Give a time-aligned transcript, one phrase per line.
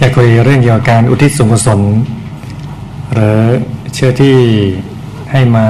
[0.00, 1.80] จะคุยเรื่องเกี่ยวกับการอุทิศส่วนกุศล
[3.12, 3.40] หรือ
[3.94, 4.36] เชื่อที่
[5.32, 5.66] ให้มา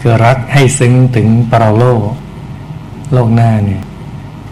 [0.00, 2.00] คือรักให้ซึ้งถึงปรโลก
[3.12, 3.82] โลกหน้าเนี่ย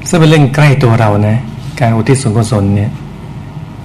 [0.08, 1.38] ซึ่งเป็นเรื่องใกล้ตัวเรานะ
[1.80, 2.90] การอุทิศส่วนกุศลเนี่ย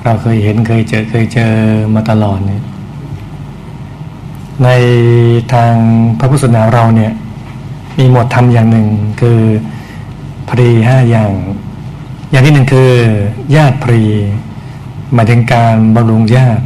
[0.04, 1.52] เราเคยเห็นเคยเจอเคยเจอ
[1.95, 2.63] มาตลอดเนี่ย
[4.63, 4.70] ใน
[5.54, 5.73] ทาง
[6.20, 7.11] พระพุทธศาสนาเราเนี่ย
[7.97, 8.88] มีหมวดธรรมอย่างหนึ่ง
[9.21, 9.39] คือ
[10.50, 11.32] พรีห้าอย่าง
[12.32, 12.91] อย่างที่หนึ่งคือ
[13.55, 14.02] ญาติพรี
[15.14, 16.64] หมายถึงการบำรุงญาติ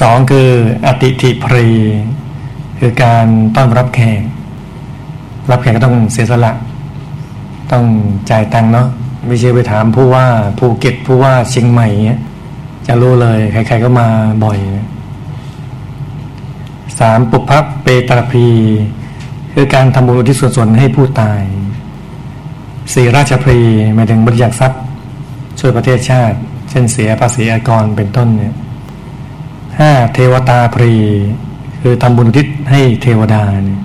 [0.00, 0.48] สองคือ
[0.86, 1.68] อติทิพรี
[2.78, 4.22] คือการต้อนรับแขก
[5.50, 6.52] รับแขกก็ต้องเสียสละ
[7.72, 7.84] ต้อง
[8.30, 8.88] จ่ายตังค์เนาะ
[9.26, 10.26] ไม่ใช่ไปถามผู้ว่า
[10.58, 12.20] ภูเก็ตผู้ว่าเชียงใหม่เนี้ย
[12.86, 14.06] จะรู้เลย ใครๆก็มา
[14.44, 14.58] บ่อย
[17.00, 18.46] สามปุพพเปตรพี
[19.54, 21.42] คือการทำบุญที่ส่วนให้ผู้ตาย
[22.94, 23.60] สี่ราชพรี
[23.94, 24.80] หมายถึงบริจาคทรัพย์
[25.60, 26.36] ช่วยประเทศชาติ
[26.70, 28.54] เช่นเสียภาษีอากรเป็นต้นเนี่ย
[29.80, 30.94] ห้าเทวตาพรี
[31.82, 33.80] คือทำบุญอุทิศให้เทวดาเนี่ย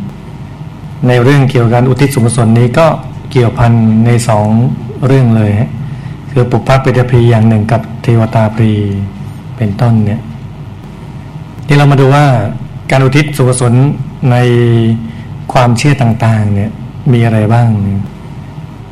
[1.08, 2.88] ในเรื่องเกี่ยวกับอุทิศสุขสนนี้ก็
[3.32, 3.72] เกี่ยวพัน
[4.06, 4.48] ในสอง
[5.06, 5.52] เรื่องเลย
[6.32, 8.72] คือปุพพะเปตพรีอย่างหนึ่งกับเทวตาพรี
[9.58, 10.22] เป็นต้นเนี่ย
[11.68, 12.26] ที่เรามาดูว่า
[12.92, 13.74] การอุทิศสุขสน
[14.32, 14.38] ใน
[15.54, 16.72] ความเชื่อต่าง ๆ เนี่ย
[17.12, 18.02] มีอะไรบ้างเนี่ย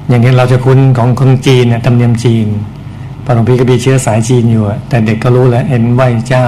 [0.10, 2.48] อย่างนี้เราจะคุ้นของคนจีนเนี่ยธรรมเนียมจีน
[3.26, 6.48] ปรมพีก็มีเชื้อสายจีนอยู่แต่เด็กก็รู้แล้วเห็นไหวเจ้า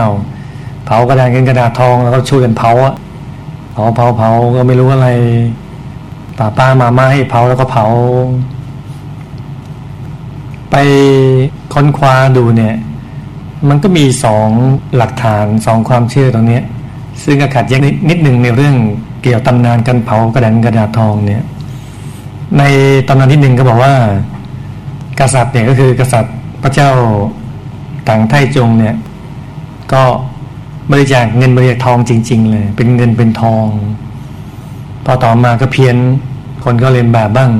[0.85, 2.95] เผากระดาษเงินกระดาษทองแล้วก็ช่วยกันเผาอะ
[3.73, 5.09] เผาเผาเผาก็ไม่รู้อะไร
[6.37, 7.85] ป้าป้ามาม่าให้เผาแล้วก็เผา
[10.71, 10.75] ไป
[11.73, 12.75] ค้นคว้าดูเนี่ย
[13.69, 14.49] มันก็มีสอง
[14.97, 16.61] หลักฐานสองความเชื่อตรงนี้
[17.23, 18.75] ซึ่งขัดแย้งนิดหนึ่งในเรื่อง
[19.21, 21.43] เกี่ยวตำนานการเผากระดานกระดาษทองเนี่ย
[22.59, 22.63] ใน
[23.07, 23.93] ตำนานที่หนึ่งก็บอกว่า
[25.19, 26.91] กษัตริย์เนี่ยก็คือกษัตริย์พระเจ้า
[28.07, 28.95] ต่างไทจงเนี่ย
[29.93, 30.03] ก็
[30.91, 33.65] บริจาคเงินบริจาคทองจริง ๆ เลย เป็นเงินเป็นทอง
[35.05, 35.95] พอต่อมาก็เพี้ยน
[36.63, 37.51] คนก็เรียนแบบบ้าง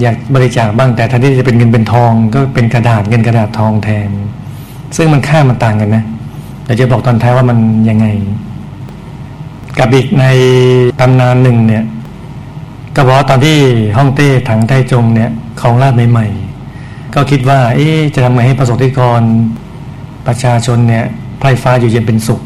[0.00, 4.10] อยากบริจาคบ้างแต่แทนที่จะเป็นเงินเป็นทองก็เป็นกระดาษเงินกระดาษทองแทน
[4.96, 6.04] ซึ่งมันค่ามันต่างกันนะ
[6.64, 8.06] เดี๋ยวจะบอกตอนท้ายว่ามันยังไง
[9.78, 10.24] กับอีกใน
[11.00, 11.84] ตำนานหนึ่งเนี่ย
[12.96, 13.58] ก็บอกว่าตอนที่
[13.96, 15.30] ฮ่องเต้ถังไทจงเนี่ย
[15.60, 19.22] ของราชใหม่ๆก็คิดว่า เอ๊จะทำไงให้ประสบนิกร
[20.26, 21.04] ประชาชนเนี่ย
[21.38, 22.40] ไพรฟ้าอยู่เย็นเป็นสุข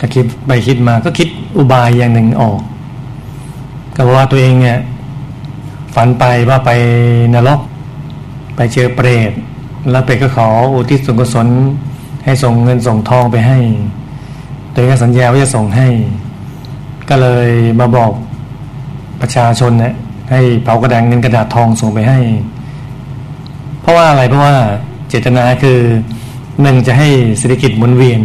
[0.00, 2.60] ก็คิดไปคิดมาก็คิดอุบายอย่างหนึ่งออก
[3.96, 4.78] ก็บอกว่าตัวเองเนี่ย
[5.94, 6.70] ฝันไปว่าไป
[7.34, 7.60] นรก
[8.56, 9.32] ไปเจอเปรต
[9.90, 11.48] แล้วเปรตก็ขออุทิศส่วนกุศล
[12.24, 13.58] ให้ส่งเงินส่งทองไปให้
[14.72, 15.88] ตัวเองก็สัญญาว่าจะส่งให้
[17.08, 17.48] ก็เลย
[17.80, 18.12] มาบอก
[19.24, 19.94] ประชาชนเนี่ย
[20.30, 22.18] ให้เผากระดาษเงินกระดาษทองส่งไปให้
[23.80, 24.56] เพราะว่าอะไรเพราะว่า
[25.08, 25.78] เจตนาคือ
[26.62, 27.08] หนึ่งจะให้
[27.38, 28.20] เศรษฐกิจหมุนเวียน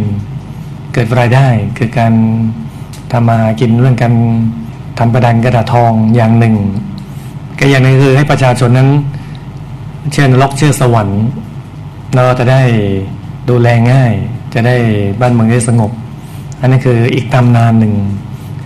[0.92, 2.12] เกิดรายได้คือการ
[3.12, 4.14] ทำมากินเรื่องการ
[4.98, 6.54] ทำกระดานกระดาษทองอย่างหนึ่ง
[7.58, 8.88] ก็อย่างหนึ่งคือให้ประชาชนนั้น
[10.12, 11.22] เชื่อนรกเชื่อสวรรค์
[12.14, 12.62] เราจะได้
[13.48, 14.12] ดูแลง่าย
[14.54, 14.76] จะได้
[15.20, 15.90] บ้านเมืองได้สงบ
[16.60, 17.94] อันนี้คืออีกตำนานหนึ่ง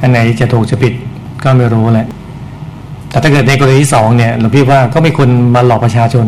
[0.01, 0.95] อันไหนจะถูกจะผิด
[1.43, 2.09] ก็ไม่รู้แหละ
[3.15, 6.27] แต่ถ้าเกิดในกรณีที่สองเนี่ยหลวงพี่ว่าก็ไม่ควรมาหลอกประชาชน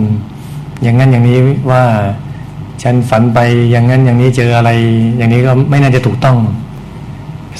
[0.82, 1.38] อย่างนั้นอย่างนี้
[1.70, 1.82] ว่า
[2.82, 3.38] ฉันฝันไป
[3.70, 4.70] อย่างนั้นอย่างนี้เจออะไร
[5.18, 6.36] อย่างนี้ก็ไม่น่าจะถูกต้อง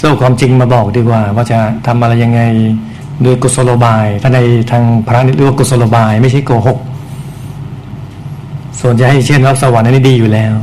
[0.01, 2.41] สู้ความจริงมาบอกดีกว่า ว่าจะทำอะไรยังไง
[3.23, 6.79] โดยกุศโลบายถ้าในทางพระนี่เรียกว่ากุศโลบาย ไม่ใช่โกหก
[8.81, 10.55] ส่วนจะให้เช่นรับสวรรค์นั้นดีอยู่แล้ว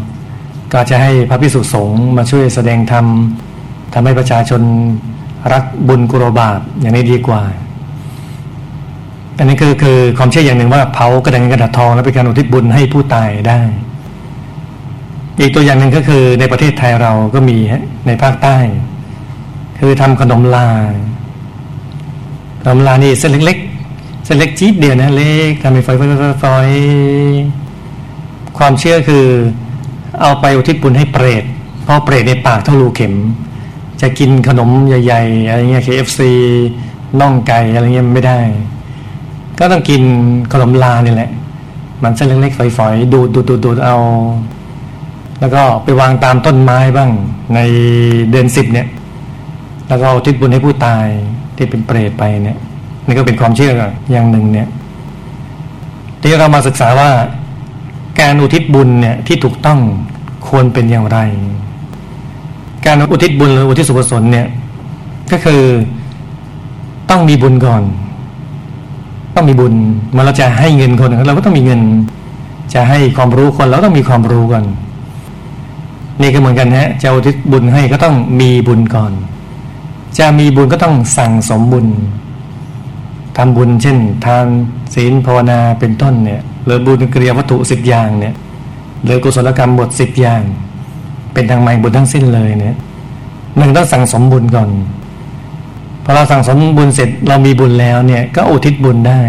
[0.72, 3.06] ก็จะให้พระพิสุสงฆ์มาช่วยแสดงธรรม
[3.94, 4.62] ทำให้ประชาชน
[5.52, 7.42] รักบุญกุโรบาปอย่างนี้ดีกว่า
[9.38, 13.62] อันนี้คือคือความเชื่ออย่างหนึ่งว่าเผากระดังกระดาษทองแล้วเป็นการอุทิศบุญให้ผู้ตายได้
[15.40, 17.58] อีกตัวอย่างหนึ่งก็คือในประเทศไทยเราก็มี
[18.08, 18.58] ในภาคใต้
[19.80, 20.70] คือทำขนมลา
[22.62, 25.84] ขนมลานี่เส้นเล็กๆเส้นเล็กจี๊ดเดียวนะเล็กทำเป็น
[26.42, 29.26] ฝอยๆความเชื่อคือ
[30.22, 31.44] เอาไปอุทิศบุญให้เปรต
[31.84, 33.14] เพราะเปรตในปากเท่ารูเข็ม
[34.02, 36.20] จะกินขนมใหญ่ๆอะไรเงี้ย KFC
[37.20, 38.40] น่องไก่อะไรเงี้ยไม่ได้
[39.60, 40.02] ก็ต้องกิน
[40.54, 41.32] ขนมลาเนี่ยแหละ
[42.04, 43.98] มันเส้นเล็กๆฝอยๆดูดดูดดูดเอา
[45.40, 47.12] แล้วก็ไปวางตามต้นไม้บ้าง
[47.56, 47.60] ใน
[48.32, 48.88] เดือนสิบเนี่ย
[49.88, 51.06] แล้วก็ทิศบุญให้ผู้ตาย
[51.56, 52.58] ที่เป็นเปรตไปเนี่ย
[53.06, 53.72] นี่ก็เป็นความเชื่อ
[54.12, 54.68] อย่างหนึ่งเนี่ย
[56.22, 57.10] ที่เรามาศึกษาว่า
[58.20, 59.80] การอุทิศบุญเนี่ยที่ถูกต้อง
[60.48, 61.20] ควรเป็นอย่างไร
[62.86, 64.48] การอุทิศบุญหรืออุทิศสุขสนเนี่ย
[65.32, 65.62] ก็คือ
[67.10, 67.82] ต้องมีบุญก่อน
[69.36, 69.74] ต้องมีบุญ
[70.14, 71.82] เมาเราจะให้เงินคนเราก็ต้องมีเงิน
[72.74, 74.66] จะให้ความรู้คนเราต้องมีความรู้ก่อน
[76.22, 79.12] นี่ก็เหมือนกันฮะจะอุทิศบุญให้ก็ต้องมีบุญก่อน
[80.20, 81.88] จะมีบุญก็ต้องสั่งสมบุญ
[83.38, 84.46] ทำบุญเช่น ทาน
[84.94, 88.36] ศีลภาวนาเป็นต้นเนี่ยหรือบุญกิริยวัตถุสิบอย่างเนี่ย
[89.04, 90.42] หรือกุศลกรรมบทสิบอย่าง
[91.34, 92.78] เป็นทางใหม่บุญทั้งสิ้นเลยเนี่ย
[93.58, 94.70] หนึ่งต้องสั่งสมบุญก่อน
[96.04, 99.22] พอเราสั่งสมบุญเสร็จเรามีบุญแล้วเนี่ยก็อุทิศบุญได้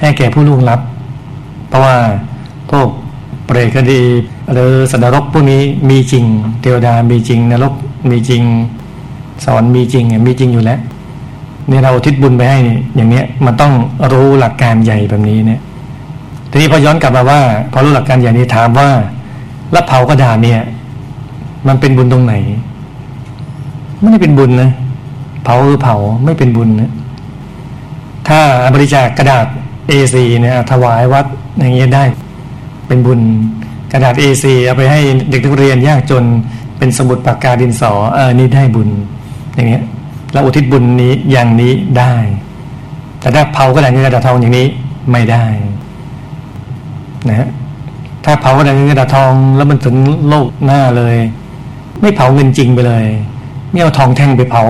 [0.00, 0.80] ให้แก่ผู้ล่วงลับ
[1.68, 1.96] เพราะว่า
[2.70, 2.88] พวก
[3.46, 4.02] เปรตคดี
[4.52, 6.24] หรือสัตว์นรกพวกนี้มีจริง
[6.60, 7.74] เทวดามีจริงนรก
[8.10, 8.42] มีจริง
[9.44, 10.80] สวรรค์มีจริงมีจริงอยู่แล้ว
[11.70, 12.58] นี่เราทิศบุญไปให้
[12.96, 13.72] อย่างเนี้ยมันต้อง
[14.12, 15.60] รู้หลักการใหญ่แบบนี้เนี่ย
[16.50, 17.40] ทีนี้พอย้อนกลับมาว่า
[17.72, 18.88] พอรู้หลักการใหญ่นี้ถามว่า
[19.74, 20.60] รับเผากระดาษเนี่ย
[21.68, 22.34] มันเป็นบุญตรงไหน
[24.00, 24.70] ไม่ได้เป็นบุญนะ
[25.44, 26.92] เผาคือเผาไม่เป็นบุญนะ
[28.28, 28.40] ถ้า
[28.74, 29.46] บริจาคกระดาษ
[29.90, 31.26] A4 เนี่ยถวายวัด
[31.58, 32.04] อย่างเงี้ยได้
[32.86, 33.20] เป็นบุญ
[33.92, 35.00] กระดาษ A4 เอาไปให้
[35.30, 36.24] เด็กนักเรียนยากจน
[36.78, 38.88] เป็นสมุดปากกาดินสอเออนี่ได้บุญ
[39.54, 39.82] อย่างเงี้ย
[40.32, 42.14] เราอุทิศบุญนี้อย่างนี้ได้
[43.20, 44.66] แต่ถ้าเผากระดาษเงินกระดาษทองอย่างนี้
[45.10, 45.44] ไม่ได้
[47.28, 47.48] นะฮะ
[48.24, 49.96] ถ้าเผากระดาษเงินกระดาษทองแล้วมันถึง
[50.28, 51.16] โลกหน้าเลย
[52.00, 53.04] ไม่เผาเงินจริงไปเลย
[53.74, 54.64] ไม่เอาทองแท่งไปเผา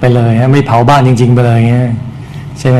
[0.00, 1.90] ไปเลยฮะไม่เผาบ้านจริง ๆ ไปเลยเงี้ย
[2.58, 2.78] ใช่ไหม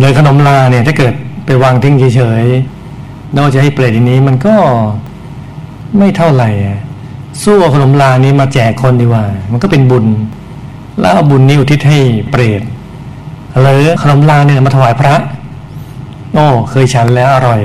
[0.00, 1.14] เลยขนมลาเนี่ยถ้าเกิด
[1.46, 4.54] ไปวางทิ้งเฉยๆนอกจะให้เปรตอย่างนี้มันก็
[5.98, 6.50] ไม่เท่าไหร่
[7.42, 10.06] สู้เอาขนมลานี้มาแจกคนดีกว่า มันก็เป็นบุญ
[11.00, 11.98] แล้วเอาบุญนี้อุทิศให้
[12.30, 12.62] เปรต
[13.60, 15.14] หรือขนมลาเนี่ยมาถวายพระ
[16.34, 17.60] โอ้เคยฉันแล้วอร่อย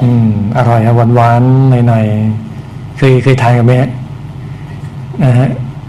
[0.00, 1.42] อืม อร่อยหวานหวาน
[1.88, 3.72] หน่อยๆเคยเคยทานกันไหม
[5.24, 5.48] นะฮะ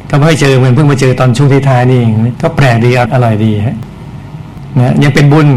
[0.09, 3.77] ก็ไม่เจอเหมือนเพิ่งมาเจอตอนช่วงท้ายนี่เองก็แปลกดีอร่อยดีฮะ
[4.79, 5.47] นะยังเป็นบุญ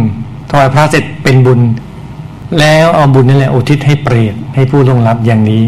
[0.51, 1.61] ถวายพระเสร็จเป็นบุญ
[2.59, 5.63] แล้วเอาบุญนั่นแหละอุทิศให้เปรตให้ผู้ลงรับอย่างนี้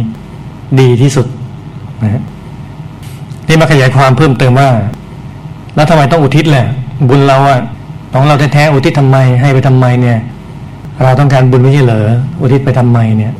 [0.80, 1.26] ดีที่สุด
[2.02, 2.22] นะ
[3.48, 4.68] นี่มาขยายความเพิ่มเติมว่า
[5.74, 6.66] แล้วทำไมต้องอุทิศแหละ
[7.08, 7.60] บุญเราอะ
[8.12, 10.18] ของเราแท้ๆอุทิศทำไมให้ไปทำไมเนี่ย
[11.02, 12.08] เราต้องการบุญไม่ใช่เหรอ
[12.40, 13.32] อุทิศไปทำไมเนี่ย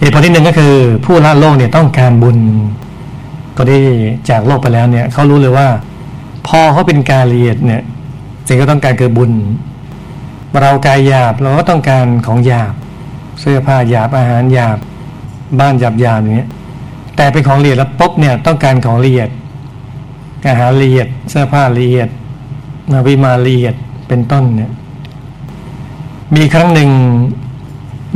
[0.00, 0.72] เหตุผลที่หนึ่งก็คือ
[1.04, 2.36] ผู้ละโลกเนี่ยต้องการบุญ
[3.58, 3.78] ก็ได้
[4.30, 5.68] จากโลกไปแล้วเนี่ยเขารู้เลยว่า
[6.46, 7.82] พอเขาเป็นกายละเอียดเนี่ย
[8.46, 9.32] สิ่งก็ต้องการคือบุญ
[10.60, 12.74] เรากายหยาบเราก็ต้องการของหยาบ
[13.40, 14.78] เสื้อผ้าหยาบอาหารหยาบ
[15.60, 16.50] บ้านหยาบหยาบอย่างเงี้ย
[17.16, 19.28] แต่เป็นของละเอียดแล้วปุ๊บเนี่ยต้องการของละเอียด
[20.48, 22.08] อาหารละเอียดเสื้อผ้าละเอียด
[22.92, 23.74] นาวิมาละเอียด
[24.08, 24.70] เป็นต้นเนี่ย
[26.34, 26.90] มีครั้งหนึ่ง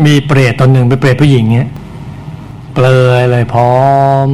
[0.04, 1.70] มีเปรตตนหนึ่งเป็นเปรตผู้หญิงเนี่ย
[2.74, 2.86] เปล
[3.18, 3.76] ยเลยพร้อ
[4.26, 4.28] ม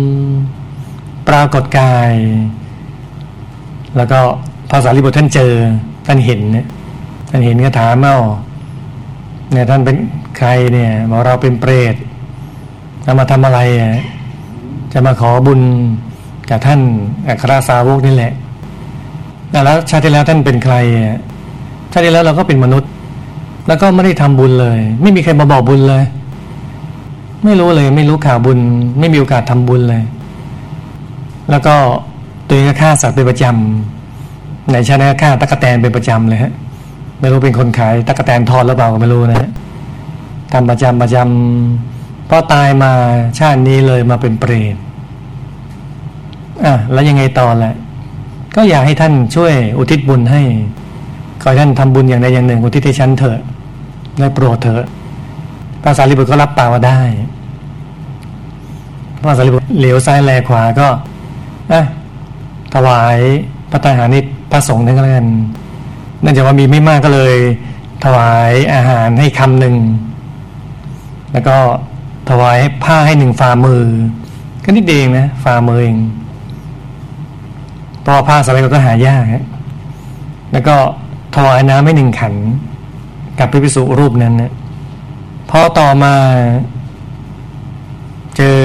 [1.28, 2.10] ปรากฏกาย
[3.96, 4.18] แล้วก็
[4.70, 5.52] ภาษาลิบุตรท่านเจอ
[6.06, 6.66] ท่านเห็นเนี่ย
[7.30, 8.18] ท่านเห็นก็ถามเอ้า
[9.52, 9.96] เนี่ยท่านเป็น
[10.38, 11.94] ใครเนี่ยบอกเราเป็นเปรต
[13.04, 13.60] จะมาทำอะไร
[14.92, 15.60] จะมาขอบุญ
[16.50, 16.80] กับท่าน
[17.28, 18.32] อัครสาวกนี่แหละ
[19.50, 20.74] แล้วชาติที่แล้วท่านเป็นใคร
[21.92, 22.90] ชาติที่แล้วเราก็เป็นมนุษย์
[23.68, 26.04] แล้วก็ไม่ได้ทำบุญเลย ไม่มีใครมาบอกบุญเลย
[27.44, 28.58] ไม่รู้เลย ไม่รู้ข่าวบุญ
[28.98, 30.02] ไม่มีโอกาสทำบุญเลย
[31.50, 31.74] แล้วก็
[32.46, 36.52] ตัวเองก็ฆ่าสัตว์เป็นประจำในชาติฆ่าตะกแตนเป็นประจำเลยฮะ
[37.20, 39.48] ไม่รู้เป็นคนขายตะกแตนทอดหรือเปล่าก็ไม่รู้นะฮะ
[40.52, 42.92] ทำประจำประจำพอตายมา
[43.38, 44.76] ชาตินี้เลยมาเป็นเปรต
[46.64, 47.74] อะแล้วยังไงต่อแหละ
[48.56, 50.42] ก็อยากให้ท่านช่วยอุทิศบุญให้
[51.42, 53.38] ขอให้ท่านทำบุญอย่างใดอย่างหนึ่งอุทิศให้ฉันเถอะ
[54.18, 54.84] ได้โปรดเถอะ
[55.84, 57.00] ภาษาลิบุตรก็รับปากว่าได้
[59.28, 60.86] ภาษาลิบุตรเหลียวซ้ายแลขวาก็
[61.72, 61.82] อะ
[62.74, 63.16] ถวาย
[63.70, 64.20] พระตาหานิ
[64.50, 65.28] พระสงฆ์นั่นก็แล้วกัน
[66.20, 67.34] เนื่องจากว่ามีไม่มากก็เลย
[68.04, 69.76] ถวายอาหารให้คำหนึ่ง
[71.32, 71.56] แล้วก็
[72.30, 73.82] ถวายผ้าให้หนึ่งฝ่ามือ
[74.64, 75.98] ก็นิดเดียวนะฝ่ามือเอง
[78.10, 79.44] พราะผ้าสมัยก็หายากฮะ
[80.52, 80.76] แล้วก็
[81.36, 82.34] ถวายน้ำให้หนึ่งขัน
[83.38, 84.52] กับพระภิกษุรูปนั้นนะ
[85.50, 86.14] พอต่อมา
[88.36, 88.60] เจอ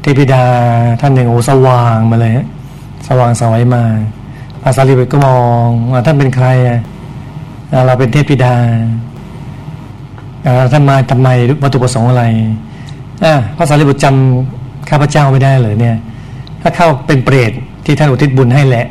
[0.00, 0.44] เทพิดา
[1.00, 2.32] ท่านหนึ่งโอ้สว่างมาเลย
[3.08, 3.82] สว่างสวัยมา
[4.62, 6.80] พระสารีบุตรก็มองว่าท่านเป็นใครอะ
[7.86, 8.54] เราเป็นเทพิดา
[10.72, 11.28] ท่านมาทำไม
[11.62, 12.24] วัตถุประสงค์อะไร
[13.24, 15.96] อะพระสารีบุตรจำข้าพเจ้าไม่ได้เลยเนี่ย
[16.62, 17.52] ถ้าเข้าเป็นเปรต
[17.84, 18.86] ที่ท่านอุทิศบุญให้แหละ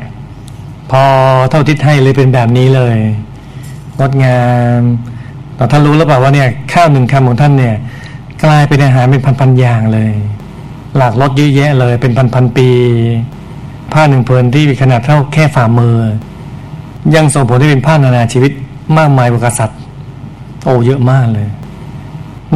[0.90, 1.02] พอ
[1.50, 2.96] เท่าทิศให้เลยเป็นแบบนี้เลย
[3.98, 4.40] งดงา
[4.80, 4.82] ม
[5.56, 7.74] แต่ท่านรู้หรือเปล่าว่าเนี่ยข้าวหนึ่งคำของท่านเนี่ย
[8.44, 10.12] กลายเป็นอาหารเป็นพันๆอย่างเลย
[10.96, 12.68] หลากลดเยอะแยะเลยเป็นพันๆปี
[13.92, 15.96] ผ้าหนึ่งเพลินที่มีขนาดเท่าแค่ฝ่ามือ
[17.14, 18.52] ยังส่งผลให้เป็นผ้านานาชีวิต
[18.96, 19.78] มากมายกว่ากษัตริย์
[20.64, 21.48] โอ้เยอะมากเลย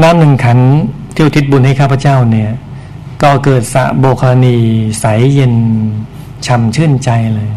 [0.03, 0.59] น้ำหนึ่งขัน
[1.13, 2.51] เที่อุทิศบุญให้ข้าพเจ้าเนี่ย
[3.23, 4.57] ก็เกิดสะโบคานี
[5.01, 5.55] ใสเย็น
[6.47, 7.51] ช่ำชื่นใจเลย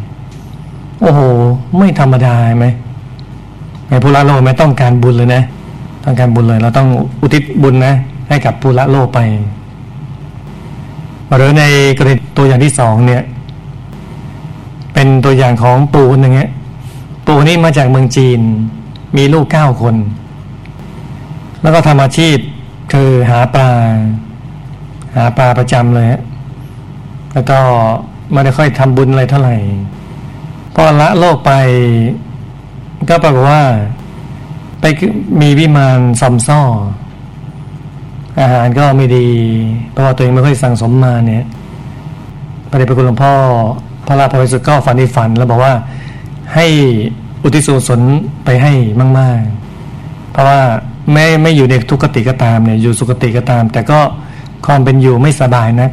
[1.02, 1.20] โอ้โห
[1.78, 2.66] ไม่ธรรมดาไหม
[3.90, 5.44] ไอ้ผู้ละโลกไม่ต้องการบุญเลยนะ
[6.06, 6.88] ต้องการบุญเลย เราต้อง
[7.22, 7.94] อุทิศบุญนะ
[8.30, 9.20] ให้กับผู้ละโลกไป
[11.34, 11.64] หรือใน
[11.98, 13.24] กรณีตัวอย่างที่สองเนี่ย
[14.94, 16.52] เป็นตัวอย่างของปู่คนหนึ่งเงี้ย
[17.28, 18.40] ปู่นี่มาจากเมืองจีน
[19.18, 19.96] มีลูกเก้าคน
[21.62, 22.38] แล้วก็ทำอาชีพ
[22.94, 23.68] คือหาปลา
[25.16, 26.22] หาปลาประจำเลยฮะ
[27.34, 27.60] แล้วก็
[28.32, 29.56] ไม่ได้ค่อยทำบุญอะไรเท่าไหร่
[30.76, 31.52] พอละโลกไป
[33.10, 33.64] ก็ปรากฏว่า
[34.82, 34.86] ไป
[35.42, 36.62] มีวิมานซอมซ่อ
[38.42, 39.28] อาหารก็ไม่ดี
[39.92, 41.44] เพราะว่าตัวเองไม่ค่อยสั่งสมมาเนี่ย
[42.70, 43.34] พระเดชพระคุณหลวงพ่อ
[44.08, 45.74] พระราพระสุดก็ฝันในฝัน แล้วบอกว่า
[46.56, 46.66] ให้
[47.44, 48.02] อุทิศส่วน
[48.46, 48.74] ไปให้
[49.20, 49.42] มาก
[49.86, 50.60] ๆ เพราะว่า
[51.14, 54.00] แม้ไม่อยู่ในทุกขติก็ตามเนี่ยอยู่สุขติก็ตาม แต่ก็
[54.66, 55.92] ความเป็นอยู่ไม่สบายนะัก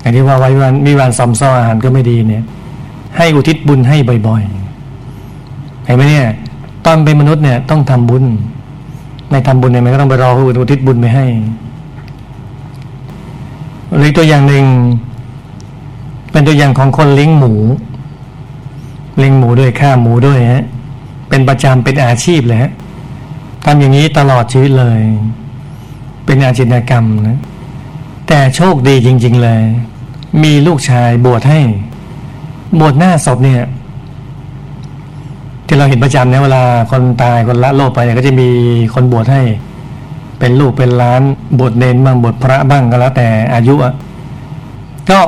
[0.00, 2.44] อย่างที่ว่าไว้วันมีวันซอมซ่ออาหารก็ไม่ดีเนี่ย
[3.16, 3.96] ให้อุทิศบุญให้
[4.26, 6.26] บ่อยๆเห็นไหมเนี่ย
[6.86, 8.24] ตอนเป็นมนุษย์เนี่ยต้องทำบุญ
[9.32, 11.26] ไม่ทำบุญเนี่ยมันก็ต้องไปรอคนอื่นอุทิศบุญไปให้
[13.96, 14.64] หรือตัวอย่างหนึ่ง
[16.30, 17.52] เป็นตัวอย่างของคนเลี้ยงหมู
[19.18, 20.64] เลี้ยงหมูด้วยฆ่าหมูด้วยฮะ
[21.28, 22.72] เป็นประจำเป็นอาชีพเลยฮะ
[23.64, 25.00] ทำอย่างนี้ตลอดชีวิตเลย
[26.24, 27.38] เป็นอาชีพกรรมนะ
[28.28, 29.62] แต่โชคดีจริง ๆ เลย
[30.42, 31.60] มีลูกชายบวชให้
[32.80, 33.62] บวชหน้าศพเนี่ย
[35.72, 38.48] ที่เราเห็นประจำเนี่ยเวลาคนตายคนละโลกไปเนี่ยก็จะมี
[38.94, 39.42] คนบวชให้
[40.38, 41.22] เป็นลูกเป็นล้าน
[41.58, 43.92] บวชเนนบ้างบวชพระบ้างก็แล้วแต่อายุอะ
[45.10, 45.18] ก็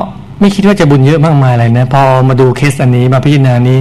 [0.40, 3.78] ไม่คิดว่าจะบุญเยอะมากมายอะไรนะ พอมาดูเคสอันนี้มาพิจารณานี้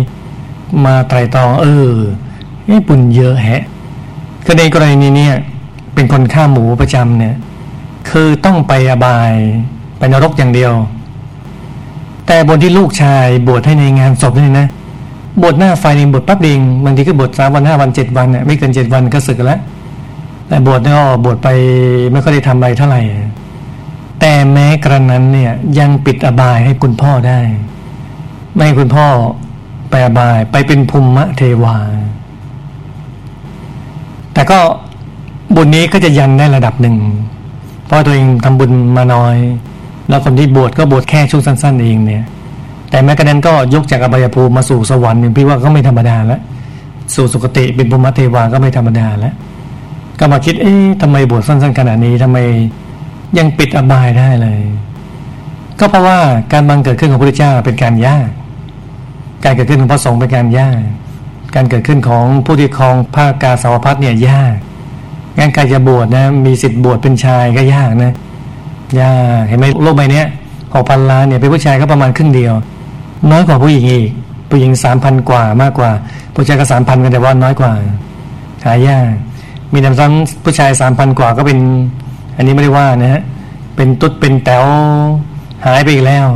[0.86, 1.92] มาไตรตรองเออ
[2.70, 3.64] นี่บุญเยอะแฮะ
[4.46, 5.36] ก็ในกรณีนี้เนี่ย
[5.94, 7.36] เป็นคนฆ่าหมูประจำเนี่ย
[8.10, 9.34] คือต้องไปอบาย
[9.98, 10.74] ไปนรกอย่างเดียว
[12.28, 14.70] แต่บนที่ลูกชายบวชให้ในงานศพนี่นะ
[15.42, 19.60] บวชหน้าไฟเองบวชปั๊บเองบางทีก็บวชสามวันห้าวันเจ็ดวันเนี่ยไม่เกินเจ็ดวันก็สึกแล้ว
[20.48, 21.48] แต่บวชเนี่ยก็บวชไป
[22.12, 23.02] ไม่ค่อยได้ทำอะไรเท่าไหร่
[24.20, 27.40] แต่แม้กระนั้นเนี่ยยังปิดอบายให้คุณพ่อได้
[28.54, 29.08] ไม่ให้คุณพ่อ
[29.90, 31.78] ไปอบายไปเป็นภูมิเทวา
[34.34, 34.60] แต่ก็
[35.56, 36.98] บุญนี้ก็จะยันได้ระดับหนึ่ง
[37.86, 39.36] เพราะตัวเองทำบุญมาน้อย
[40.10, 42.24] แล้วคนที่บวชก็บวชแค่ช่วงสั้น ๆ เองเนี่ย
[42.94, 46.42] แต่แม้กระนั้นก็ยกจากอบายภูมิมาสู่สวรรค์เนี่ยพี่ว่าก็ไม่ธรรมดาแล้ว
[47.16, 49.34] สู่สุคติเป็นภูมิเทวาก็ไม่ธรรมดาแล้ว
[50.20, 52.38] ก็มาคิดเอ๊ะทำไมบวชสั้นๆขนาดนี้ทำไม
[53.38, 54.62] ยังปิดอบายได้เลย
[55.80, 56.20] ก็เพราะว่า
[56.54, 58.30] การบังเกิดขึ้นของพระเจ้าเป็นการยาก
[59.44, 60.82] การเกิดขึ้นของพระสงฆ์เป็นการยาก
[61.56, 64.56] การเกิดขึ้นของผู้ที่ครองภาคกาสาวพัดเนี่ยยาก
[65.38, 68.14] งานการจะบวชนะมีสิทธิ์บวชเป็นชายก็ยากนะ
[69.00, 70.24] ยากเห็นไหมโลกใบนี้
[70.74, 72.54] หกพันล้านเนี่ยเป็นผู้ชายก็ประมาณครึ่งเดียว
[73.32, 74.10] น้อยกว่าผู้หญิงอีก
[74.50, 75.92] ผู้หญิงสามพันกว่ามากกว่า
[76.34, 77.72] ผู้ชายก็สามพันกันแต่ว่าน้อยกว่า
[78.66, 79.06] หายาก
[79.74, 81.60] มีนำซ้ำผู้ชายสามพันกว่าก็เป็น
[82.38, 83.22] อันนี้ไม่ได้ว่านะฮะ
[83.76, 84.66] เป็นตุ๊ดเป็นแต๋ว
[85.66, 86.28] หายไปอีกแล้ว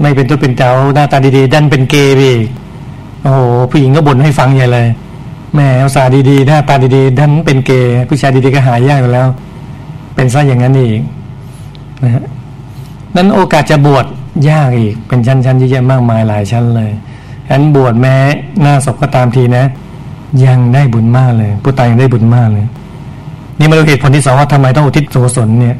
[0.00, 2.46] ไม่เป็นตุ๊ดเป็นแต๋วหน้าตาดีๆดันเป็นเกย์ไปอีก
[3.22, 4.88] โอ้โหผู้หญิงก็บ่นให้ฟังใหญ่เลย
[5.54, 9.28] แม่เอาสาดีๆหน้าตาดีๆดันเป็นเกย์ผู้ชายดีๆก็หายยากแล้ว
[10.14, 11.00] เป็นซะอย่างนั้นอีก
[12.04, 12.24] นะฮะ
[13.16, 14.06] นั้นโอกาสจะบวช
[14.48, 16.90] ยากอีกเป็นชั้นๆเยอะๆมากมายหลายชั้นเลย
[17.46, 18.14] ฉะนั้นบวชแม้
[18.62, 19.64] หน้าศพก็ตามทีนะ
[20.44, 22.66] ยังได้บุญมากเลย ผู้ตายยังได้บุญมากเลย
[23.58, 25.76] นี่มาดูเหตุผลที่สองว่าทำไมต้องอุทิศส่วนนเนี่ย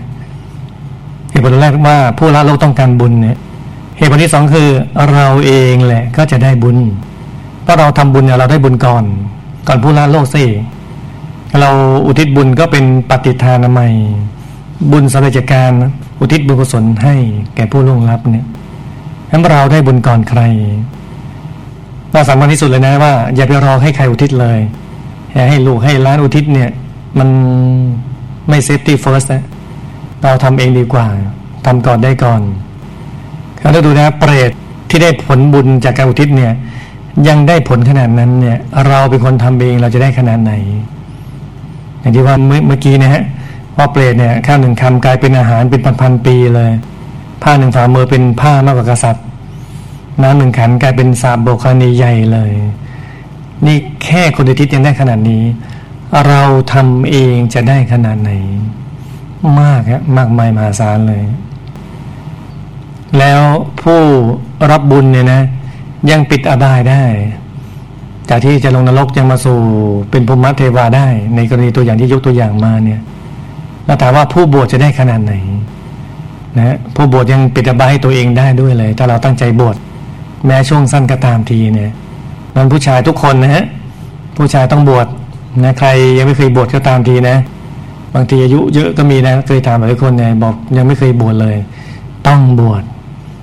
[1.30, 3.36] เหตุผลแรกว่าผู้ละโลกต้องการบุญเนี่ย
[3.98, 4.68] เหตุผลที่สองคือ
[5.12, 6.76] เราเองแหละก็จะได้บุญ
[7.62, 9.04] เพราะเราทำบุญเนี่ยเราได้บุญก่อน
[9.68, 10.44] ก่อนผู้ละโลกสิ
[11.60, 11.70] เรา
[12.06, 13.92] อุทิศบุญก็เป็นปัตติทานมัย
[14.92, 15.73] บุญสำเร็จจากการ
[16.20, 17.14] อุทิศบุญกุศลให้
[17.54, 18.47] แก่ผู้ล่วงลับเนี่ย
[19.30, 20.40] นั้นเราได้บุญก่อนใคร
[22.14, 24.58] น่าสำคัญที่สุดเลยนะว่า อย่าไปรอให้ใครอุทิศเลย
[25.50, 26.70] ให้ลูกให้หลานอุทิศเนี่ย
[27.18, 27.28] มัน
[28.49, 29.44] ไม่ safety first นะ
[30.23, 31.06] เราทำเองดีกว่า
[31.66, 32.40] ทำก่อนได้ก่อน
[33.61, 34.52] เราดูนะเปรต
[34.88, 36.52] ที่ได้ผลบุญจากการอุทิศเนี่ย
[37.28, 38.58] ยังได้ผลขนาดนั้นเนี่ย
[38.88, 40.52] เราเป็นคนทำเองเราจะได้ขนาดไหน
[42.00, 43.23] อย่างที่ว่าเมื่อกี้นะฮะ
[43.78, 46.70] ว่าเปรตเนี่ยข้าวหนึ่งคำกลายเป็นอาหารเป็นพันๆปีเลย
[47.42, 49.25] ผ้าหนึ่งฝ่ามือเป็นผ้ามากกว่ากษัตริย์
[50.23, 52.52] น้ำหนึ่งขันกลายเป็นสาบโบคานีใหญ่เลย
[53.66, 55.42] นี่แค่คนอุทิศยังได้ขนาดนี้
[56.26, 56.42] เรา
[56.73, 58.30] ทำเองจะได้ขนาดไหน
[59.61, 61.23] มากฮะมากมายมหาศาลเลย
[63.18, 63.42] แล้ว
[63.82, 64.00] ผู้
[64.70, 65.42] รับบุญเนี่ยนะ
[66.11, 67.04] ยังปิดอบายได้
[68.28, 69.58] จากที่จะลงนรกยังมาสู่
[70.11, 73.00] เป็นพรหมเทวาได้ ในกรณีตัวอย่างที่ยกตัวอย่างมาเนี่ย
[73.88, 75.33] แล้วถามว่าผู้บวชจะได้ขนาดไหน
[76.59, 79.76] นะผู้บวชยังปิดอบายให้ตัวเองได้ด้วยเลย ถ้าเราตั้งใจบวช
[80.47, 81.90] แม้ช่วงสั้นก็ตามทีเนี่ย
[82.54, 83.64] มันผู้ชายทุกคนนะฮะ
[84.37, 85.07] ผู้ชายต้องบวช
[85.64, 87.37] นะใครยังไม่เคยบวชก็ตามทีนะ
[88.14, 91.57] บางทีอายุเยอะก็มีนะเคยถามหลายคนเนี่ยบอกยังไม่เคยบวชเลย
[92.26, 92.83] ต้องบวช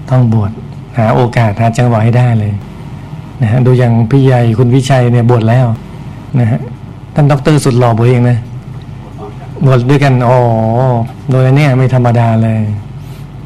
[0.09, 0.51] ต้องบวช
[0.97, 2.53] หาโอกาสหาจังหวะให้ได้เลย
[3.41, 5.65] นะฮะดูอย่างพี่ใหญ่คุณวิชัยเนี่ยบวชแล้ว
[6.39, 6.59] นะฮะ
[7.15, 8.37] ท่านด็อกเตอร์สุดหล่อบวชเองนะ
[9.65, 10.37] บวชด้วยกันอ๋อ
[11.31, 12.59] โดยเนี่ยไม่ธรรมดาเลย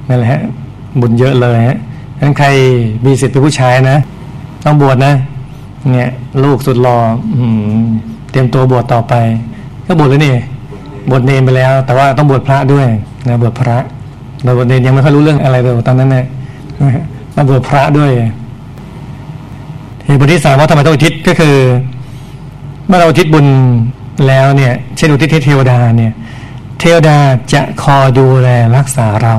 [0.10, 0.42] นั่นแหละฮะ
[1.02, 1.78] บุญเยอะเลยฮะ
[2.22, 2.48] นั้นใคร
[3.06, 3.98] มีสิทธิ์เป็นผู้ชายนะ
[4.66, 5.14] ต้องบวชนะ
[5.94, 6.10] เนี่ย
[6.44, 6.98] ลูกสุดหล่อ
[7.36, 7.44] อื
[7.80, 7.84] ม
[8.32, 9.14] เตรียมตัวบวชต่อไป
[9.86, 10.36] ก็บวชแล้วนี่
[11.10, 12.88] บวชเนรไปแล้ว แต่ว่าต้องบวชพระด้วย
[13.28, 13.78] นะบวชพระ
[14.44, 16.26] เราบวชเนรยังไม่ค่อยรู้เรื่องอะไรเลยตอนนั้นเนี่ย
[17.36, 18.12] มาบวชพระด้วย
[20.06, 21.56] เหตุผลที่สามว่าทำไมต้องอุทิศก็คือ
[22.88, 23.46] เมื่อเราอุทิศบุญ
[24.28, 26.12] แล้วเนี่ยเช่นอุทิศเทวดาเนี่ย
[26.80, 27.18] เทวดา
[27.54, 29.36] จะคอยดูแลรักษาเรา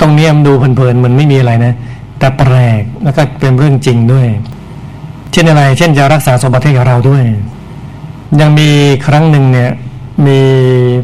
[0.00, 1.74] ตรงนี้มันดูเพลินๆมันไม่มีอะไรนะ
[2.18, 4.26] แต่แปลกแล้วก็เป็นเรื่องจริงด้วย
[5.32, 7.24] เช่นอะไร เช่นจะรักษาสมบัติให้กับเราด้วย
[8.40, 8.68] ยังมี
[9.06, 9.70] ครั้งหนึ่งเนี่ย
[10.26, 10.38] มี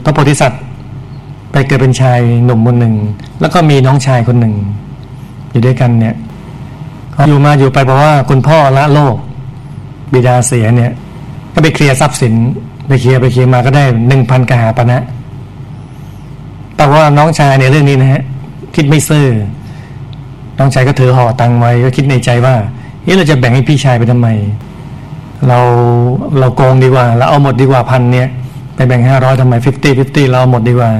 [0.04, 0.62] พระโพธิสัตว์
[1.52, 2.94] ไปเกิดเป็นชายหนุ่มคนหนึ่ง
[3.40, 4.54] แล้วก็มีน้องชายคนหนึ่ง
[5.50, 6.14] อยู่ด้วยกันเนี่ย
[7.26, 9.16] อยู่มาอยู่ไปเพราะว่าคุณพ่อละโลก
[10.12, 10.92] บิดาเสียเนี่ย
[11.54, 12.34] ก็ไปเคลียร์ทรัพย์สิน
[12.88, 15.02] ไปเคลียร์ไปเคลียร์มาก็ได้หนึ่งพันกหาปณะนะ
[16.76, 18.22] แต่ว่าน้องชายในเรื่องนี้นะฮะ
[18.74, 19.26] คิดไม่ซื่อ
[20.58, 22.54] น้องชายก็ถือห่อตังไว้ก็คิดในใจว่า
[23.02, 24.28] เฮ้เราจะแบ่งให้พี่ชายไปทำไม
[25.48, 25.58] เรา
[26.38, 28.28] เราโกงดีกว่าเราเอาหมดดีกว่าพันเนี่ย
[28.76, 30.90] ไปแบ่งห้าร้อยทำไม fifty fifty เราเอาหมดดีกว่า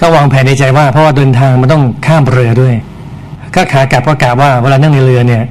[0.00, 2.74] ก็วางแผนในใจว่า เพราะว่าเดินทางมันต้องข้ามเรือด้วย
[3.54, 5.42] ก็ขากลับก็กะว่าเวลานั่งในเรือเนี่ย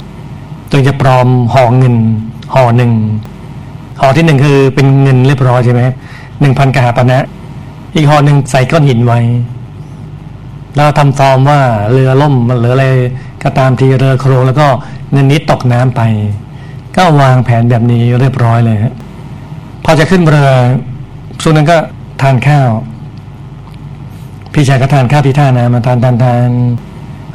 [0.71, 1.95] ตัวจะปลอมห่อเงิน
[2.53, 2.91] ห่อหนึ่ง
[4.01, 5.81] ห่อที่หนึ่งคือเป็นเงินเรียบร้อยใช่ไหม
[6.41, 7.25] หนึ่งพันกหาปณะนะ
[7.95, 9.19] อีกห่อหนึ่งใส่ก้อนหินไว้
[10.75, 11.61] แล้วทำฟอร์มว่า
[11.91, 12.87] เรือล่มหรืออะไร
[13.43, 14.67] ก็ตามทีเรือโครงแล้วก็
[15.11, 16.01] เงินนี้ตกน้ำไป
[16.97, 18.93] ก็วางแผนแบบนี้เรียบร้อยเลยฮะ
[19.83, 20.49] พอจะขึ้นเรือ
[21.41, 21.77] ช่วงนั้นก็
[22.21, 22.69] ทานข้าว
[24.53, 26.49] พี่ชายก็ทานข้าวที่ท่านะมาทานทานทาน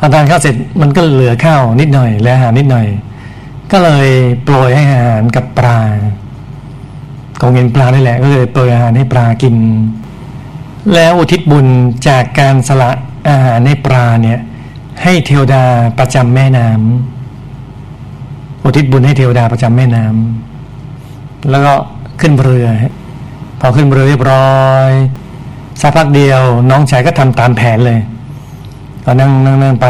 [0.01, 2.87] ทานทานข้าวเสร็จมันก็เหลือข้าวนิดหน่อยและอาหารนิดหน่อย
[3.73, 4.09] ก็เลย
[4.45, 5.81] โปรยให้อาหารกับปลา
[7.41, 9.55] ของเงินปลาได้แหละก็เลยโปรยอาหารให้ปลากิน
[10.95, 11.67] แล้วอุทิศบุญ
[12.09, 12.91] จากการสละ
[13.31, 14.41] อาหารให้ปลาเนี่ย
[15.03, 15.65] ให้เทวดา
[15.99, 21.73] ประจำแม่น้ำอุทิศบุญให้เทวดาประจำแม่น้ำแล้วก็
[22.21, 22.69] ขึ้นเรือ
[23.61, 24.91] พอขึ้นเรือเรียบร้อย
[25.81, 28.01] สักพักเดียวน้องชายก็ทำตามแผนเลย
[29.05, 29.87] ก็นั่งนั่งนั่งไป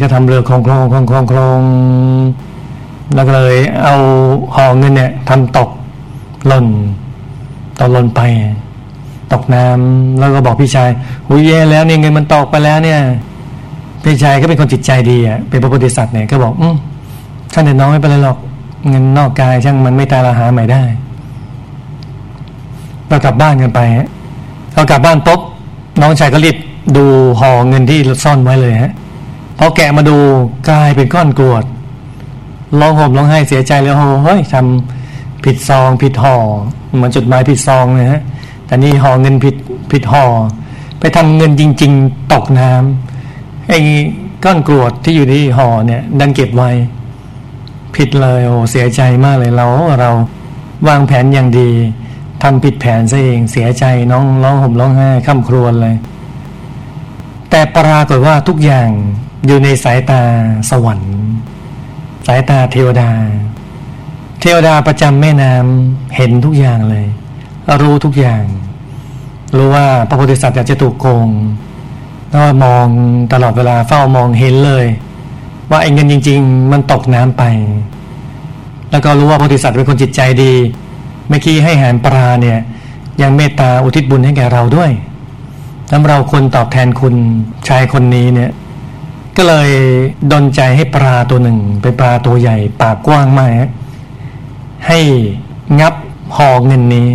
[0.00, 1.62] ก็ทำเรือโครงโครงโครงโครงโครง
[3.14, 3.96] แล้วก็เลยเอา
[4.54, 5.68] ห่อเงินเนี่ยทำตก
[6.46, 6.66] หล่น
[7.78, 8.20] ตกหล่นไป
[9.32, 10.90] ตกน้ำแล้วก็บอกพี่ชาย
[11.26, 13.00] หุยแย่แล้วเนี่ยเงินมันตกไปแล้วเนี่ย
[14.04, 16.76] พี่ชายก็เป็นคนจิตใจดีอะเป็นพระโพธิสัตว์เนี่ยก็บอกอืม
[17.52, 18.38] ท่านเด็กน้องไม่เป็นไรหรอก
[18.88, 20.82] เงินนอกกายช่างมันไม่ตายเราหาใหม่ได้
[23.08, 23.80] เรากลับบ้านกันไป
[24.74, 25.40] เรากลับบ้านปุ๊บ
[26.00, 26.56] น้องชายก็รีบ
[26.96, 27.04] ดู
[27.40, 28.92] ห่อเงินที่ซ่อนไว้เลยฮะ
[29.58, 30.16] พอแกะมาดู
[30.70, 31.64] กลายเป็นก้อนกรวด
[32.80, 35.01] ร้องห่มร้องไห้เสียใจแล้วโเฮ้ยทำ
[35.44, 36.36] ผิดซองผิดห่อ
[36.94, 38.22] เหมือนจดหมายผิดซองเลยฮะ
[38.66, 39.56] แต่นี่ห่อเงินผิด
[39.92, 40.24] ผิดห่อ
[41.00, 43.80] ไปทำเงินจริง ๆ ตกน้ำไอ้
[44.44, 46.70] ก้อนกรวดที่อยู่ที่ห่อเนี่ย ดันเก็บไว้
[47.96, 49.66] ผิดเลยโอ้เสียใจมากเลยเรา
[50.00, 50.10] เรา
[50.88, 51.70] วางแผนอย่างดี
[52.42, 55.96] ทำผิดแผนซะเองเสียใจน้องร้องห่มร้องไห้ข้ามครวญเลย
[57.50, 58.88] แต่ปรากฏว่าทุกอย่าง
[59.46, 60.22] อยู่ในสายตา
[60.70, 61.14] สวรรค์
[62.26, 63.10] สายตาเทวดา
[64.44, 67.06] เทวดาประจำแม่น้ำเห็นทุกอย่างเลย
[67.82, 68.42] รู้ทุกอย่าง
[69.56, 71.28] รู้ว่าพระโพธิสัตว์อยากจะถูกโกง
[72.30, 72.86] แล้วมอง
[73.32, 74.86] ตลอดเวลาเฝ้ามองเห็นเลย
[75.70, 77.42] ว่าไอ้เงินจริง ๆ มันตกน้ำไป
[78.90, 80.54] แล้วก็รู้ว่าพระโพธิสัตว์เป็นคนจิตใจดี
[81.28, 82.58] เมื่อกี้ให้หารปลาเนี่ย
[83.22, 84.90] ยังเมตตาอุทิศบุญให้แก่เราด้วย
[85.88, 87.14] แ้วเราคนตอบแทนคุณ
[87.68, 88.50] ชายคนนี้เนี่ย
[89.36, 89.70] ก็เลย
[90.32, 93.68] ดนใจให้ปลาตัวหนึ่งเป็นปลาตัวใหญ่ ปากกว้างมาก
[94.86, 94.98] ให้
[95.80, 95.94] งับ
[96.36, 97.08] ห่อเงินนี้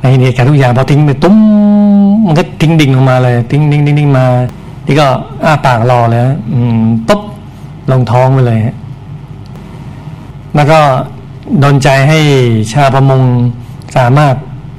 [0.00, 1.36] ในเหตุการณ์ทุกอย่างพอทิ้งไปตุ้ม
[2.26, 4.26] มันก็ทิ้งดิ่งลงมาเลยทิ้งดิ่งดิ่งมา
[4.86, 5.06] ที่ก็
[5.44, 7.20] อ้าปากรอเลยอืมปุ๊บ
[7.90, 8.60] ลงท้องไปเลย
[10.54, 10.78] แล้วก็
[11.62, 12.18] ดนใจให้
[12.72, 13.22] ชาประมง
[13.96, 14.34] สามารถ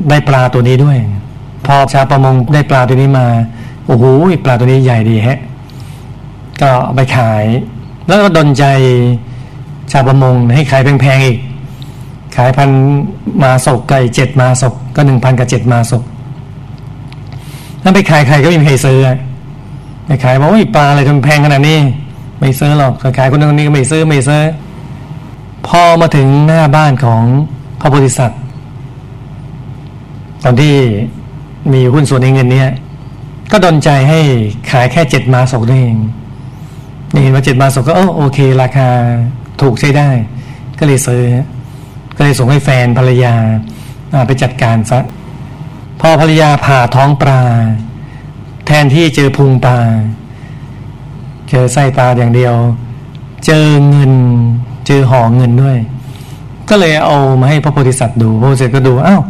[0.09, 0.97] ได้ปลาตัวนี้ด้วย
[1.65, 3.27] พอชาประมงได้ปลาตัวนี้มา
[3.85, 4.05] โอ้โห
[4.45, 5.39] ปลาตัวนี้ใหญ่ดีฮะ
[6.61, 7.43] ก็ไปขาย
[8.07, 8.65] แล้วก็ดนใจ
[9.91, 11.37] ชาวประมงให้ขายแพงๆอีก
[12.35, 12.69] ขายพัน
[13.43, 16.03] มาศกไก่เจ็ดมาศกก็หนึ่งพันกับเจ็ดมาศก
[17.83, 18.99] ถ้าไปขายใครก็ไม่มีใครซื้อ
[20.07, 21.77] ไปขายบอกว่าปลาอะไรทำแพงขนาดนี้
[22.39, 24.43] ไม่ซื้อหรอกขายคนนั้นคนนี้ก็ไม่ซื้อไม่ซื้อ
[25.67, 27.23] พอมาถึงหน้าบ้านของ
[27.79, 28.41] พระโพธิสัตว์
[30.43, 30.75] ตอนที่
[31.73, 32.69] มีหุ้นส่วนในเงินเนี้ย
[33.51, 34.19] ก็ดนใจให้
[34.71, 35.95] ขายแค่เจ็ดมาศกเอง
[37.13, 38.89] นี่เห็นว่าเจ็ดมาศกก็โอเค ราคา
[39.61, 40.09] ถูกใช้ได้
[40.79, 41.23] ก็เลยซื้อ
[42.17, 43.35] ก็เลยส่งให้แฟนภรรยา
[44.27, 44.99] ไปจัดการซะ
[46.01, 47.41] พอภรรยาผ่าท้องปลา
[48.65, 49.79] แทนที่เจอพุงปลา
[51.49, 52.55] เจอไส้ปลาอย่างเดียว
[53.45, 54.13] เจอเงิน
[54.87, 55.77] เจอห่อเงินด้วย
[56.69, 59.21] ก็เลยเอามาให้พระโพธิสัตว์ดูพระโพธิสัตว์ก็ดูอ้าว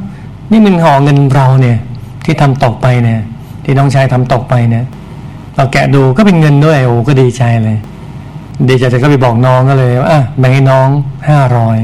[0.51, 1.77] นี่มันห่อเงินเราเนี่ย
[2.25, 3.21] ที่ทำตกไปเนี่ย
[3.63, 4.85] ที่น้องชายทำตกไปเนี่ย
[5.55, 7.77] เราแกะดูก็เป็นเงินด้วยโอ้ก็ดีใจเลย
[8.69, 10.87] ดีใจจะก็ไปบอกน้องก็เลยว่าอะแบ่งให้น้อง
[11.29, 11.77] ห้าร้อย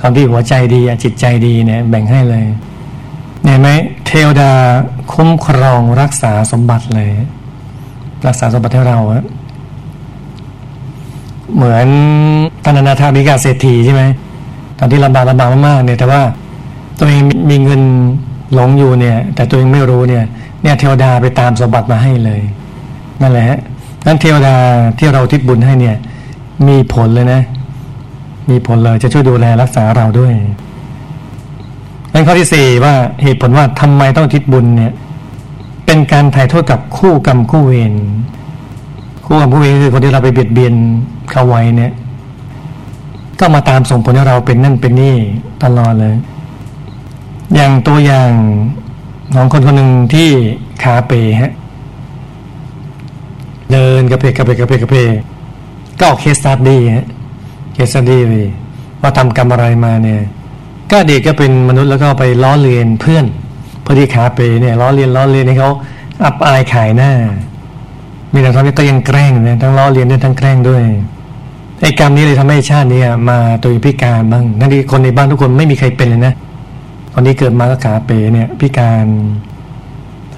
[0.00, 2.44] ความที่หัวใจดีจิตใจดีเนี่ย แบ่งให้เลย
[3.44, 3.68] เห็นไหม
[4.06, 4.50] เทวดา
[5.12, 7.10] คุ้มครองรักษาสมบัติเลย
[8.26, 9.22] รักษาสมบัติให้เราอะ
[11.54, 11.86] เหมือน
[12.64, 14.02] ธนานาธาบิกาเศรษฐีใช่ไหม
[14.78, 16.20] ตอนที่ลำบากลำบากมากๆเนี่ย แต่ว่า
[16.98, 17.82] ตัวเองมีเงิน
[18.54, 20.24] หลงอยู่เนี่ย แต่ตัวเองไม่รู้เนี่ย
[20.62, 22.42] เนี่ยเทวดาไปตามสมบัติมาให้เลย
[23.22, 23.50] นั่นแหละ
[24.06, 24.56] นั้นเทวดา
[24.98, 25.96] ที่เราทิศบุญให้เนี่ย
[26.68, 27.42] มีผลเลยนะ
[28.50, 30.32] มีผลเลยจะช่วยดูแลรักษาเราด้วย
[32.12, 34.92] นั้นข้อที่สี่ว่าเหตุผลว่าทำไมต้องอุทิศบุญเนี่ย
[35.86, 37.94] เป็นการไถ่โทษกับคู่กรรมคู่เวร
[39.26, 40.74] คู่กรรมคู่เวรคือคนที่เราไปเบียดเบียน
[41.30, 41.92] เขาไว้เนี่ย
[43.40, 45.16] ก็มาตามส่งผลให้เราเป็นนั่นเป็นนี่
[45.62, 46.14] ตลอดเลย
[47.54, 48.30] อย่างตัวอย่าง
[49.34, 50.28] ของคนคนหนึ่งที่
[50.82, 51.52] ขาเป๋ฮะ
[53.72, 55.10] เดินกะเผลกกะเผลกกะเผลกกะเผลก
[55.98, 57.06] ก็ออก case study ฮะ
[57.74, 58.20] เคสตัดดี้
[59.00, 60.20] ว่าทำกรรมอะไรมาเนี่ย
[60.90, 63.24] ก็เด็กก็เป็นมนุษย์แล้วก็ไปล้อเลียนเพื่อน
[63.84, 65.70] พอดีขาเปเนี่ยล้อเลียนล้อเลียนให้เขา
[66.24, 67.12] อับอายขายหน้า
[68.32, 70.82] มีแต่ทำให้ก็ยังแกล้งเนี่ยทั้งล้อเลียนด้วยทั้งแกล้งด้วย
[71.80, 76.34] ไอ้กรรมนี้เลยทำให้ชาตินี้มาตัวพิการบ้างนั่นที่คนในบ้านทุกคนไม่มีใครเป็นเลยนะ
[77.14, 79.06] คนที่เกิดมาก็ขาเปเนี่ยพิการ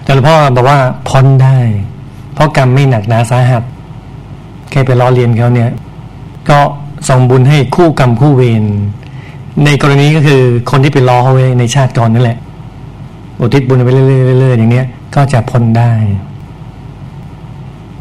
[0.03, 1.59] แต่หลวงพ่อบอกว่าพ้นได้
[2.37, 3.63] เพราะกรรมไม่หนักหนาสาหัส
[4.71, 5.71] แค่ไปล้อเลียนเขาเนี่ย
[6.49, 6.59] ก็
[7.09, 8.65] ส่งบุญให้คู่กรรมคู่เวร
[9.65, 12.39] ในกรณีก็คือคนที่ไปล้อเขาไว้ในชาติก่อนนั่นแหละ
[13.41, 14.03] อุทิศบุญไปเรื่
[14.51, 15.93] อยๆอย่างเนี้ย ก็จะพ้นได้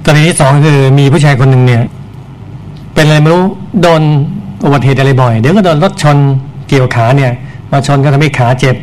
[0.05, 1.83] กรณีที่สองคือมีผู้ชายคนหนึ่งเนี่ย
[2.93, 3.43] เป็นอะไรไม่รู้
[3.81, 4.01] โดน
[4.65, 6.17] อุบัติเหตุอะไรบ่อย เดี๋ยวก็โดนรถชน
[6.69, 7.31] เกี่ยวขาเนี่ย
[7.71, 8.75] มาชนก็ทำให้ขาเจ็บ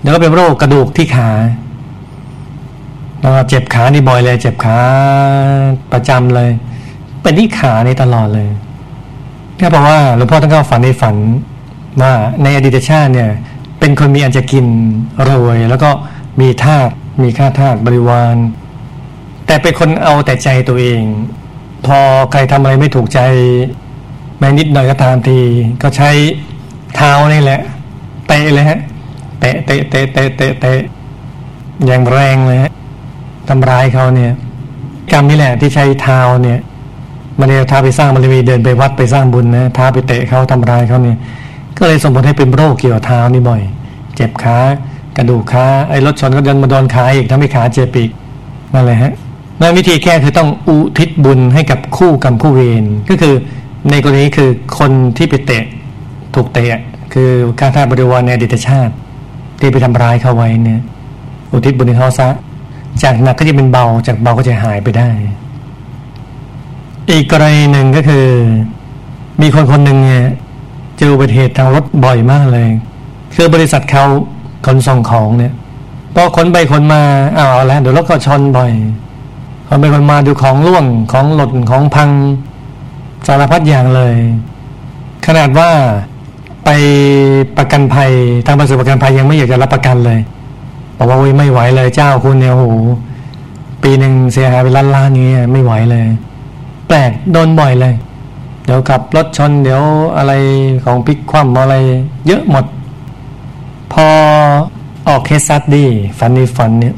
[0.00, 1.28] เดี๋ยวก็เป็นโรคกระดูกที่ขา
[3.48, 4.78] เจ็บขานี่บ่อยเลย เจ็บขา
[5.92, 6.50] ประจำเลย
[7.22, 8.48] เป็นที่ขานี่ตลอดเลย
[9.60, 11.16] ก็เพราะว่าหลวงพ่อต้องเข้าฝันในฝัน
[12.02, 13.30] ว่าในอดีตชาติเนี่ย
[13.80, 14.66] เป็นคนมีอันจะกิน
[15.28, 15.90] รวยแล้วก็
[16.40, 16.88] มีทาส
[17.22, 18.36] มีค่าทาสบริวาร
[19.46, 21.02] แต่เป็นคนเอาแต่ใจตัวเอง
[21.86, 21.98] พอ
[22.32, 23.20] ใครทำอะไรไม่ถูกใจ
[24.38, 25.38] แม้นิดหน่อยก็ตามที
[25.82, 26.10] ก็ใช้
[26.96, 27.60] เท้านี่แหละ
[28.28, 28.80] เตะเลยฮะ
[29.40, 30.80] เตะเตะเตะเตะเตะเตะ
[31.86, 32.72] อย่างแรงเลยฮะ
[33.48, 34.32] ทำร้ายเขาเนี่ย
[35.12, 36.58] กรรมนี่แหละที่ใช้เท้าเนี่ย
[37.38, 41.16] มันเนี่ยท้าไปสร้างมันมีเดินไปวัดไปสร้างบุญนะท้าไปเตะเขาทำร้ายเขาเนี่ย
[41.78, 43.62] ก็เลยส่งผลให้เป็นโรคเกี่ยวกับเท้านี่บ่อย
[44.16, 44.58] เจ็บขา
[45.16, 48.10] กระดูกขาไอ้รถชนก็เดินมาโดนขาอีกทำให้ขาเจ็บอีก
[48.74, 49.12] นั่นแหละฮะ
[49.60, 53.34] นั่นวิธีแก้คือต้องอุทิศบุญให้กับคู่กรรมคู่เวรก็คือ
[53.90, 55.64] ในกรณีคือคนที่ไปเตะ
[56.34, 56.80] ถูกเตะ
[57.12, 58.92] คือข้าทาสบริวารในอดีตชาติ
[59.60, 60.80] ที่ไปทำร้ายเขาไว้เนี่ย
[61.52, 62.28] อุทิศบุญให้เขาซะ
[63.02, 65.10] จากหนักก็จะเป็นเบา จากเบาก็จะหายไปได้
[67.10, 68.26] อีกกรณีหนึ่งก็คือ
[69.40, 70.26] มีคนคนหนึ่งเนี่ย
[70.98, 72.68] เจออุบัติเหตุทางรถบ่อยมากเลย
[73.34, 74.04] คือบริษัทเขา
[74.66, 75.52] ขนส่งของเนี่ย
[76.14, 77.02] พอขนไปขนมา
[77.38, 78.72] อ้าวแล้วเดี๋ยวรถก็ชนบ่อย
[79.68, 82.10] ขนไปขนมาดูของล่วงของหล่นของพัง
[83.26, 84.16] สารพัดอย่างเลย
[85.26, 85.70] ขนาดว่า
[86.64, 86.70] ไป
[87.56, 88.10] ประกันภัย
[88.46, 90.18] ทางบริษัทประกันภัยยังไม่อยากจะรับประกันเลย
[90.96, 92.66] บอกว่าไม่ไหวเลยเจ้าคุณเนี่ยโห
[93.82, 96.06] ปีหนึ่งเสียหายไปล้านล้านนี้ไม่ไหวเลย
[96.88, 97.94] แปลกโดนบ่อยเลย
[98.64, 99.82] เดี๋ยวกับรถชนเดี๋ยว
[100.16, 100.32] อะไร
[100.84, 101.74] ของพิกคว่ำอะไร
[102.26, 102.64] เยอะหมด
[103.92, 104.06] พอ
[105.08, 105.84] ออกเคสซัดดี
[106.18, 106.94] ฟันนี่ฟันเนี่ย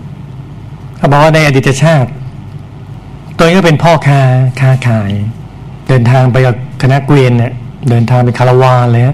[0.97, 2.11] เขาบอกว่าในอดีตชาติ
[3.37, 4.21] ตัวนี้ก็เป็นพ่อค้า
[4.61, 5.13] ค้าขาย
[5.89, 7.53] เดินทางไปกับคณะเกวียนเนี่ย
[7.91, 9.05] เดินทางไปคาราวานเลย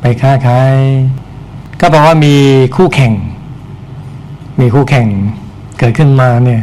[0.00, 0.76] ไปค้าขาย
[1.80, 2.34] ก็บอกว่ามี
[2.76, 3.12] คู่แข่ง
[4.60, 5.08] มีคู่แข่ง
[5.78, 6.62] เกิดขึ้นมาเนี่ย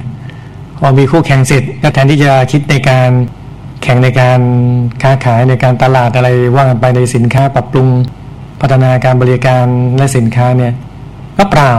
[0.80, 3.10] พอมีคู่แข่งเสร็จก็แทนที่จะคิดในการ
[3.84, 4.40] แข่งในการ
[5.02, 7.88] ค้าขายในการตลาดอะไรว่ากันไปในสินค้าปรับปรุง
[8.62, 9.66] พัฒนาการบริการ
[9.98, 10.74] และสินค้าเนี่ย
[11.38, 11.74] ก็เปล่า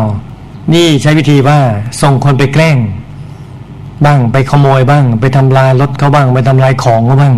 [0.75, 1.59] นี่ใช้วิธีว่า
[2.03, 2.77] ส่งคนไปแกล้ง
[4.05, 7.37] บ้างไปขโมยบ้าง ไปทำลายรถเขาบ้าง ไปทำลายของเขาบ้าง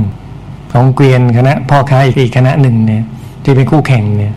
[0.73, 3.03] ของเกวียนคณะพ่อค้าอีกอีกคณะหนึ่งเนี่ย
[3.45, 4.35] ที่เป็นคู่แข่งเนี่ย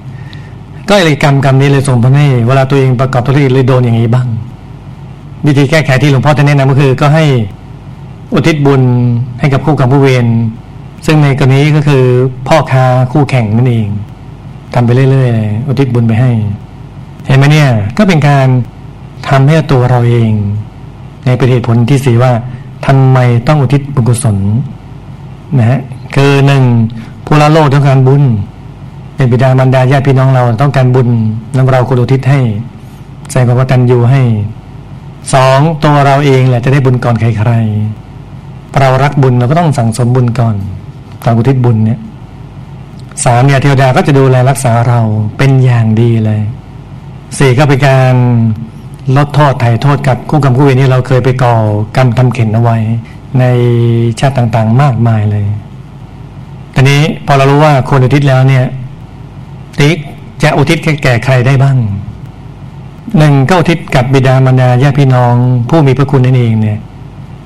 [0.89, 4.27] ก็เลยกรรมกรรมนี้เลยส่งผลให้เวลาตัวเองประกอบธุรกิจเลยโดนอย่างนี้บ้าง
[5.45, 7.25] วิธีแก้ไขที่หลวงพ่อจะแนะนำก็คือ ก็ให้
[8.33, 8.81] อุทิศบุญ
[9.39, 10.25] ให้กับคู่กรรมผู้เวร
[11.05, 12.03] ซึ่งในกรณีก็คือ
[12.47, 13.87] พ่อค้าคู่แข่งนั่นเอง
[14.73, 16.31] ทำไปเรื่อยๆอุทิศบุญไปให้
[17.25, 18.47] เห็นไหมเนี่ย ก็เป็นการ
[19.27, 20.31] ทำให้ตัวเราเอง
[21.25, 22.31] ในประเหตุผลที่สี่ว่า
[22.85, 24.37] ทำไมต้องอุทิศบุญกุศล
[25.57, 25.79] นะฮะ
[26.15, 26.63] คือหนึ่ง
[27.25, 28.23] ผู้ละโลกต้องการบุญ
[29.19, 31.09] เป็นบิดามารดาญาติพี่น้องเราต้องการบุญ
[31.55, 32.39] นั้นเราควรอุทิศให้
[33.31, 34.21] ใส่ความกตัญญูให้
[35.33, 40.55] สองตัวเราเองแหละจะได้บุญก่อนใครๆเรารักบุญเราก็ต้องสั่งสมบุญก่อน
[41.25, 41.99] ตอนอุทิศบุญเนี่ย
[43.25, 45.01] สามเนี่ยเทวดาก็จะดูแลรักษาเรา
[45.37, 46.41] เป็นอย่างดีเลย
[47.37, 48.15] สี่ก็เป็นการ
[49.17, 51.55] ลดโทษไถ่โทษกับคู่กรรมคู่เวรนี่เราเคยไปก่อ
[51.95, 52.77] กรรมทำเข็นเอาไว้
[53.39, 53.43] ใน
[54.19, 55.45] ชาติต่างๆมากมายเลย
[56.75, 58.65] ทีนี้พอเรารู้ว่าคนอุทิศแล้วเนี่ย
[59.79, 59.97] ติ๊ก
[60.43, 61.77] จะอุทิศแก่ใครได้บ้าง
[63.17, 65.35] หนึ่งก็อุทิศกับบิดามารดาญาติพี่น้อง
[65.69, 66.79] ผู้มีพระคุณนั่นเองเนี่ย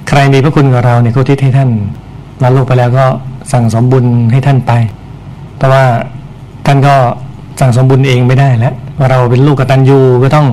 [0.07, 1.69] ใครมีพระคุณกับเราเนี่ยก็อุทิศให้ท่าน
[2.43, 3.05] ลาโลกไปแล้วก็
[3.51, 4.71] สั่งสมบุญให้ท่านไป
[5.57, 5.83] แต่ว่า
[6.65, 6.95] ท่านก็
[7.59, 8.73] สั่งสมบุญเองไม่ได้แล้ว
[9.09, 10.47] เราเป็นลูกกตัญญูก็ต้อง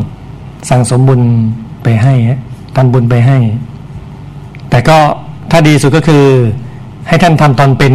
[0.71, 1.21] สั่งสมบุญ
[1.83, 2.15] ไปให้
[2.77, 3.39] ทำบุญไปให้
[4.71, 4.99] แต่ก็
[5.51, 6.25] ถ้าดีสุดก็คือ
[7.09, 7.95] ให้ท่านทำตอนเป็น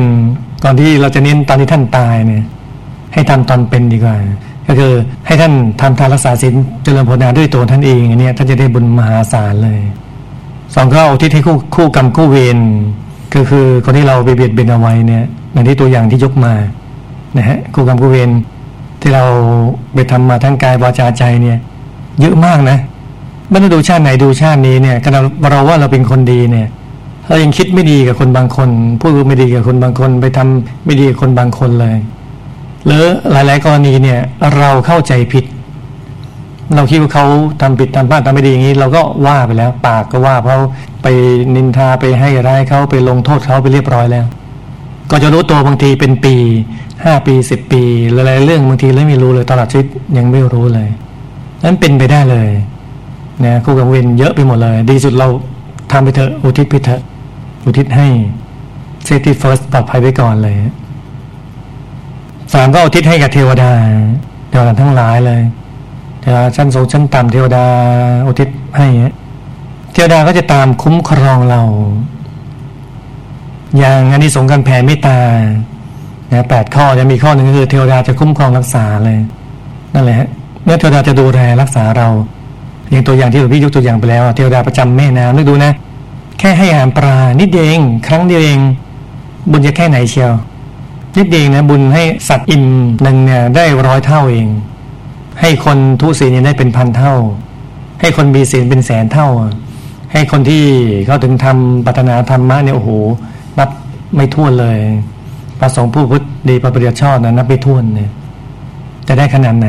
[0.64, 2.44] ก่อนที่เราจะเน้นตอนที่ท่านตายเนี่ย
[3.16, 4.16] ให้ทำตอนเป็นดีกว่า
[4.68, 4.94] ก็คือ
[5.28, 9.80] ให้ท่านทำทานรักษาศีลเจริญภาวนาด้วยตัวท่านเองอันนี้ท่านจะได้บุญมหาศาลเลย
[10.76, 12.58] สองก็เอาที่ให้คู่คู่กรรมคู่เวร
[13.34, 15.24] ก็คือคนที่เราไปเบียดเบียนเอาไว้เนี่ย
[15.54, 16.54] อย่างที่ตัวอย่างที่ยกมา
[17.38, 18.30] นะฮะคู่กรรมคู่เวร
[19.02, 19.24] ที่เรา
[19.94, 21.58] ไปทำมาทั้งกายวาจาใจเนี่ย
[22.20, 22.78] เยอะมากนะ
[23.50, 25.20] ไม่ต้องดูชาติไหนดูชาตินี้เนี่ยขณะ
[25.52, 26.68] เราว่าเราเป็นคนดีเนี่ย
[27.28, 28.70] เรายังคิดไม่ดีกับคนบางคน
[29.02, 31.98] พูดไม่ดีกับคนบางคน ไปทำไม่ดีกับคนบางคนเลย
[32.86, 34.20] หรือหลาย ๆ กรณีเนี่ย
[34.58, 35.46] เราเข้าใจผิด
[36.76, 37.26] เราคิดว่าเขา
[37.62, 40.58] ทำผิดทำพลาดทำไม่ดีอย่างนี้ เราก็ว่าไปแล้ว ปากก็ว่าเขา
[41.04, 41.08] ไป
[41.56, 44.26] นินทาไปให้ร้ายเขาไปลงโทษเขาไปเรียบร้อยแล้ว
[45.12, 46.36] ก็จะรู้ตัวบางทีเป็นปี
[47.04, 47.82] ห้าปีสิบปี
[48.14, 50.88] หลายๆเรื่องบางทีเลยไม่รู้เลยตลอดชีวิตยังไม่รู้เลย
[51.64, 52.50] นั้นเป็นไปได้เลย
[53.46, 55.28] นะคู่กับเวรเยอะไปหมดเลย ดีสุดเรา
[55.92, 57.02] ทำไปเถอะอุทิศพิเถอะ
[57.66, 58.08] อุทิศให้
[59.06, 60.56] เซฟตี้เฟิร์สปลอดภัยไว้ก่อนเลย
[62.54, 63.72] สามก็อุทิศให้กับเทวดา
[64.50, 65.42] เทวดาทั้งหลายเลย
[66.22, 67.66] เทวดาชั้นสูงชั้นต่ำเทวดา
[68.28, 68.88] อุทิศให้
[69.94, 71.62] เทวดาก็จะตามคุ้มครองเรา
[73.78, 75.18] อย่างอันนี้สงการแผ่เมตตา
[76.50, 79.20] แปดข้อจะมีข้อหนึ่งก็คือเทวดาจะคุ้มครองรักษาเลย
[79.94, 80.22] นั่นแหละ
[80.64, 82.08] เมื่อเทวดาจะดูแลรักษาเรา
[82.92, 85.72] อย่างตัวอย่างที่หลวงพี่ยกตัวอย่างไปแล้วเทวดาประจำแม่น้ำนึกดูนะ
[86.40, 88.60] แค่ให้อาหารปลานิดเดียวเองครั้งเดียวเอง
[89.52, 90.34] บุญจะแค่ไหนเชียว
[91.18, 92.64] นิดเดียวนะบุญให้สัตว์อิ่ม
[93.02, 94.48] หนึ่งเนี่ยได้ร้อยเท่าเอง
[95.42, 97.14] ให้คนทุศีลเนี่ยได้เป็นพันเท่า
[98.02, 99.28] ให้คนมีศีลเป็นแสนเท่า
[100.14, 100.64] ให้คนที่
[101.06, 102.90] เขาถึงทำปัฒนาธรรมะเนี่ยโอ้โห
[103.58, 103.70] นับ
[104.16, 104.78] ไม่ท้วนเลย
[105.60, 108.10] ประสงค์ผู้พุทธดีประปริยชอบนะนับไม่ท้วนเนี่ย
[109.08, 109.68] จะได้ขนาดไหน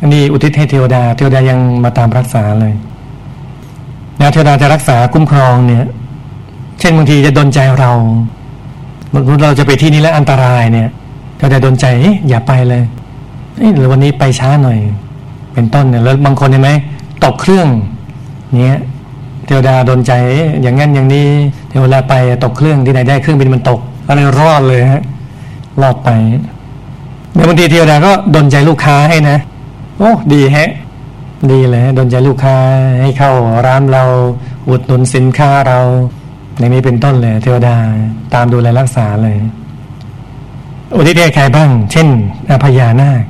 [0.00, 2.74] อันนี้อุทิศให้เทวดา เทวดายังมาตามรักษาเลย
[4.20, 5.84] นะเทวดาจะรักษาคุ้มครองเนี่ย
[6.80, 7.92] เช่นบางทีจะดนใจเรา
[9.14, 10.88] บางทีเราจะไปที่นี้แล้วอันตรายเนี่ย
[11.36, 11.86] เทวดาดนใจ
[12.28, 12.82] อย่าไปเลย
[13.74, 14.78] หรือวันนี้ไปช้าหน่อย
[15.54, 16.70] เป็นต้นเนี่ยแล้วบางคนเห็นไหม
[17.24, 17.68] ตกเครื่อง
[18.54, 18.78] เนี้ย
[19.46, 20.12] เทวดาโดนใจ
[20.62, 21.28] อย่างงั้นอย่างนี้
[21.70, 25.02] เทวดาไปตกเครื่องที่ไหนได้เครื่องบินมันตกอะไรรอดเลยฮะ
[25.80, 26.10] รอดไป
[27.32, 29.38] เดี๋ยวบางทีเทวดาก็ดนใจลูกค้าให้นะ
[29.98, 30.70] โอ้ดีฮะ
[31.50, 32.56] ดีเลยดนใจลูกค้า
[33.00, 33.32] ให้เข้า
[33.66, 34.04] ร้านเรา
[34.68, 35.80] อุดหนุนสินค้าเรา
[36.58, 37.74] อย่างนี้เป็นต้นเลย เทวดา
[38.34, 39.36] ตามดูแลรักษาเลย
[40.94, 42.08] อุทิศให้ใครบ้าง เช่น
[42.50, 43.22] อพญานาค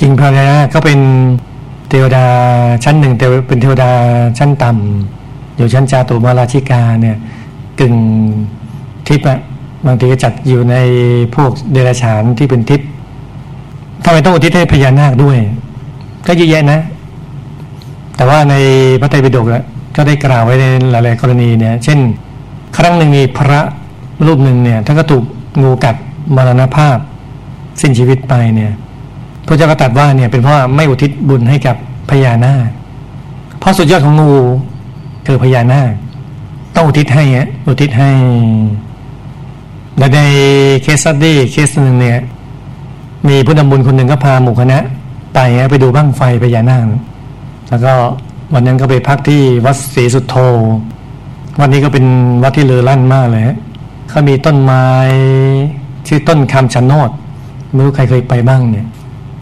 [0.00, 0.98] จริงพญานาคก็เป็น
[1.88, 2.24] เทวดา
[2.84, 3.90] ชั้นหนึ่งแต่เป็นเทวดา
[4.38, 7.16] ชั้นต่ำอยู่ชั้นจาตุมาราชิกาเนี่ย
[7.80, 7.94] กึ่ง
[9.08, 9.38] ทิพย์อะ
[9.86, 10.76] บางทีก็จัดอยู่ใน
[11.34, 12.88] พวกเดรัจฉานที่เป็นทิพย์
[14.04, 15.38] ทำไมต้องอุทิศให้พญานาคด้วย
[16.26, 16.80] ก็เยอะแยะนะ
[18.16, 18.54] แต่ว่าใน
[19.00, 19.46] พระไตรปิฎก
[19.96, 21.98] ก็ได้กล่าวไว้ในหลาย ๆ กรณีเนี่ย เช่น
[22.76, 23.60] ครั้งหนึ่งมีพระ
[24.26, 25.24] รูปหนึ่งเนี่ยท่านก็ถูก
[25.62, 25.96] งูกัด
[26.36, 26.96] มรณภาพ
[27.80, 28.72] สิ้นชีวิตไปเนี่ย
[29.46, 31.76] พระเจ้าก็ตรัสว่าเนี่ยเป็นเพราะไม่อุทิศบุญให้กับ
[32.10, 32.68] พญานาค
[33.58, 34.32] เพราะสุดยอดของงู
[35.26, 35.92] คือพญานาค
[36.74, 37.24] ต้องอุทิศให้
[37.68, 38.10] อุทิศให้
[39.98, 40.20] และใน
[40.82, 42.18] case study เคสหนึ่งเนี่ย
[43.28, 44.78] มีผู้นำบุญคนหนึ่งก็พาหมู่คณะ
[45.34, 45.38] ไป
[45.70, 46.86] ไปดูบั้งไฟพญานาค
[47.68, 47.92] แล้วก็
[48.54, 50.34] วันนั้นก็ไปพักที่วัดศรีสุทโธ
[51.60, 52.04] วัดนี้ก็เป็น
[52.42, 53.44] วัดที่เลื่องลือมากเลย
[54.08, 54.86] เขามีต้นไม้
[56.08, 57.10] ชื่อต้นคำชะโนด
[57.72, 58.86] ไม่รู้ใครเคยไปบ้างเนี่ย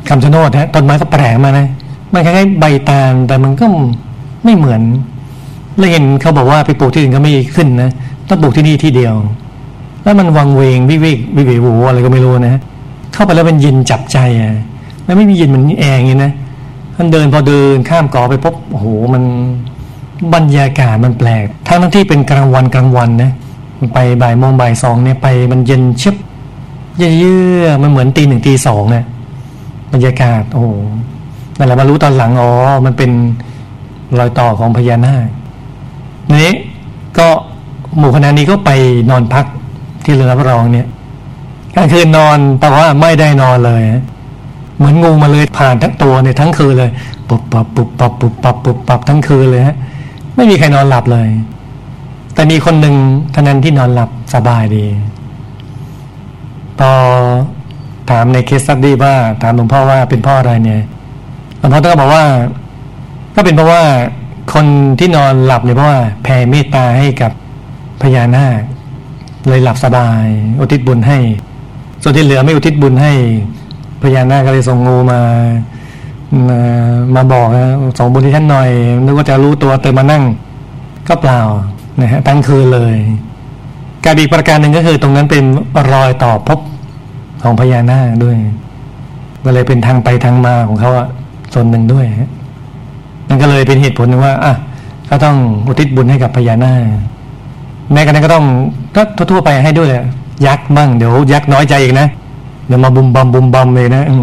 [0.09, 1.67] คำชะโนดฮะต้นไม้ก็แปลกมานะ
[2.13, 3.67] มันคล้ายๆใบตาลแต่มันก็
[4.45, 4.83] ไม่เหมือน
[5.79, 7.91] แล้วเห็นเขาบอกว่าไปปลูกที่อื่นก็ไม่ขึ้นนะ
[8.29, 9.15] ต้องปลูกที่นี่ที่เดียว
[10.05, 12.55] แล้วมันวังเวงวิเวกวิเวหูอะไรก็ไม่รู้นะ
[13.13, 14.53] เข้าไปแล้วมันเย็นจับใจอะ
[15.05, 16.33] แล้วไม่มีเย็นเหมือนแอร์อย่างนี้นะ
[17.03, 19.23] ท่านเดินพอเดินข้ามกอไปปุ๊บโอ้โหมัน
[20.35, 23.33] บรรยากาศมันแปลก ทั้งทั้งที่เป็นกลางวันกลางวันนะ
[23.95, 26.17] ไปบ่ายโมงบ่ายสองเนี่ยไปมันเย็นเชิบ
[26.99, 29.05] เยื่อมันเหมือนตีหนึ่งตีสองเนี่ย
[29.93, 30.69] บรรยากาศ โอ้โห
[31.57, 32.51] นั่นแหละมารู้ตอนหลังอ๋อ
[32.85, 33.11] มันเป็น
[34.19, 35.27] รอยต่อของพญานาค
[36.43, 36.55] นี้
[37.19, 37.29] ก็
[37.99, 38.71] หมู่คณะนี้ก็ไป
[39.11, 39.47] นอนพัก
[40.05, 40.87] ที่เรือรับรองเนี่ย
[41.75, 43.83] กลางคืนนอนแต่ว่าไม่ได้นอนเลย
[44.81, 46.91] เหมือนงูมาเลยผ่านทั้งตัวเนี่ยทั้งคืนเลย
[47.29, 49.77] ปุบปับปุบปับปุบปับปุบปับทั้งคืนเลยฮะ
[50.37, 51.29] ไม่มีใครนอนหลับเลย
[52.35, 52.95] แต่มีคนหนึ่ง
[53.35, 54.87] ท่านั้นที่นอนหลับสบายดี
[56.79, 56.91] พอ
[58.11, 60.83] ถามในเคสซัดดี้ว่า ถามหลวงพ่อว่าเป็นพ่ออะไรเนี่ย
[61.59, 62.25] หลวงพ่อต้องบอกว่า
[63.35, 63.83] ก็เป็นเพราะว่า
[64.55, 64.67] คน
[64.99, 67.33] ที่นอนหลับเนี่ยเพราะว่าแผ่เมตตาให้กับ
[68.03, 68.61] พญานาค
[69.49, 70.25] เลยหลับสบาย
[70.61, 71.19] อุทิศบุญให้
[72.03, 73.13] ส่วนที่เหลือไม่อุทิศบุญให้
[74.03, 75.21] พญานาคก็เลยส่งงูมา
[77.15, 77.67] มาบอกนะ
[77.99, 78.71] ส่งบุญที่ท่านหน่อย
[79.05, 80.25] นึกว่าจะรู้ตัวเติมมานั่ง
[81.09, 81.41] ก็เปล่า
[82.01, 82.97] นะฮะตั้งคืนเลย
[84.05, 85.45] การอีกประการหนึ่งก็คือตรงนั้นเป็น
[85.93, 86.59] รอยต่อพบ
[87.43, 88.37] ของพญานาคด้วย
[89.45, 91.07] ก็เลยเป็นทางไปทางมาของเขาอะ
[91.55, 92.07] ส่วนหนึ่งด้วย
[93.29, 94.55] นั่นก็เลยเป็นเหตุผลว่าอะ
[95.11, 95.37] ก็ต้อง
[95.67, 96.83] อุทิศบุญให้กับพญานาค
[97.93, 98.45] แม้กระนั้นก็ต้อง
[99.19, 100.05] ก็ทั่วไปให้ด้วยแหละ
[100.47, 102.09] ยักษ์บ้างเดี๋ยวยักษ์น้อยใจอีกนะ
[102.71, 104.15] เดี๋ยวมาบุมบอมบุมบอมเลยนะอื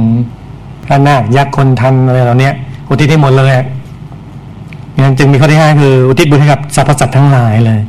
[0.88, 2.50] ถ้านาคยักษ์คนทันอะไรเหล่านี้
[2.90, 3.52] อุทิศให้หมดเลย
[5.00, 7.80] งั้นจึงมีข้อที่ห้าคือ อุทิศบุญให้กับสรรพสัตว์ทั้งหลายเลย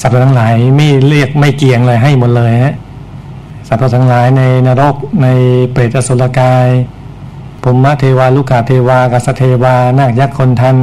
[0.00, 2.74] สัตว์ทั้งหลายไม่เรียกไม่เกียงเลยให้หมดเลยฮะ
[3.68, 5.26] สัตว์ทั้งหลายในนรกใน
[5.72, 6.68] เปรตสุรกาย
[7.62, 10.76] พมะเทวาลูกาเทวากัสเทวานาคยักษ์คนทัน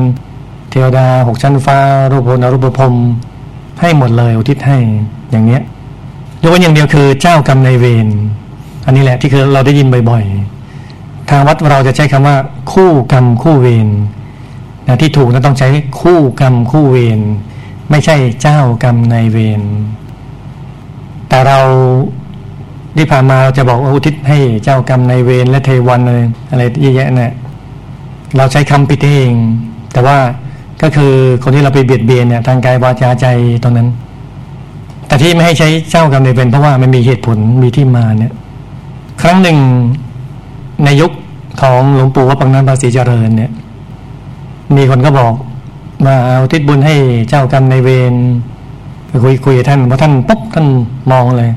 [0.69, 1.77] เทวดาหกชั้นฟ้า
[2.11, 2.93] รูปพลอรูปพรม
[3.81, 4.77] ให้หมดเลยอุทิศให้
[5.31, 5.61] อย่างเนี้ย
[6.41, 8.07] ยกเว้นอย่างเดียวคือเจ้ากรรมในเวร
[8.89, 12.35] อันนี้แหละที่คือเราได้ยินบ่อยๆ ทางวัดเราจะใช้คำว่า
[12.73, 13.87] คู่กรรมคู่เวร
[14.87, 15.67] นะที่ถูกนั้นต้องใช้
[16.01, 17.19] คู่กรรมคู่เวร
[17.89, 19.61] ไม่ใช่เจ้ากรรมในเวร
[21.29, 21.59] แต่เรา
[22.97, 26.19] ที่ผ่านมาเราจะบอกอุทิศให้เจ้ากรรมในเวรและเทวันอะไร
[26.51, 27.31] อะไรเยอะแยะเนี่ย
[28.37, 29.33] เราใช้คำผิดเอง
[29.93, 30.17] แต่ว่า
[30.81, 33.25] ก็คือคนที่เราไปเบียดเบียนเนี่ยทางกายวาจาใจ
[33.63, 33.89] ตรงนั้น
[35.07, 38.33] แต่ที่ไม่ให้ใช้เจ้ากรรมในเวรเพราะว่ามันมีเหตุผลมีที่มาเนี่ย
[39.21, 39.57] ครั้งหนึ่ง
[40.83, 41.11] ในยุค
[41.61, 43.51] ของหลวงปู่วัดปังนันภาษีเจริญเนี่ย
[44.75, 45.33] มีคนก็บอก
[46.05, 46.95] มาเอาทิศบุญให้
[47.29, 48.13] เจ้ากรรมในเวร
[49.23, 50.65] คุยคุยท่านพอท่านปุ๊บท่าน
[51.11, 51.51] มองเลย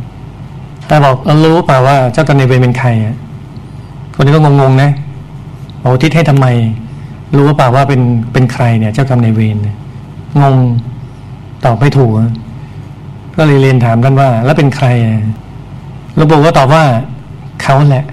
[0.86, 3.16] แต่บอกรู้เปล่าว่าเจ้ากรรมในเวรเป็นใครอะ
[4.14, 4.90] คนนี้ก็งงๆนะ
[5.82, 6.46] บอกทิศให้ทำไม
[7.36, 8.00] รู้เปล่าว่าเป็น
[8.32, 9.56] เป็นใครเนี่ย เจ้ากรรมในเวร
[10.40, 10.56] งง
[11.64, 12.10] ตอบไม่ถูก
[13.36, 14.86] ก็เลยเรียนถามท่านว่า แล้วเป็นใคร
[16.14, 16.84] หลวงปู่ก็ตอบว่า
[17.62, 18.04] เขาแหละ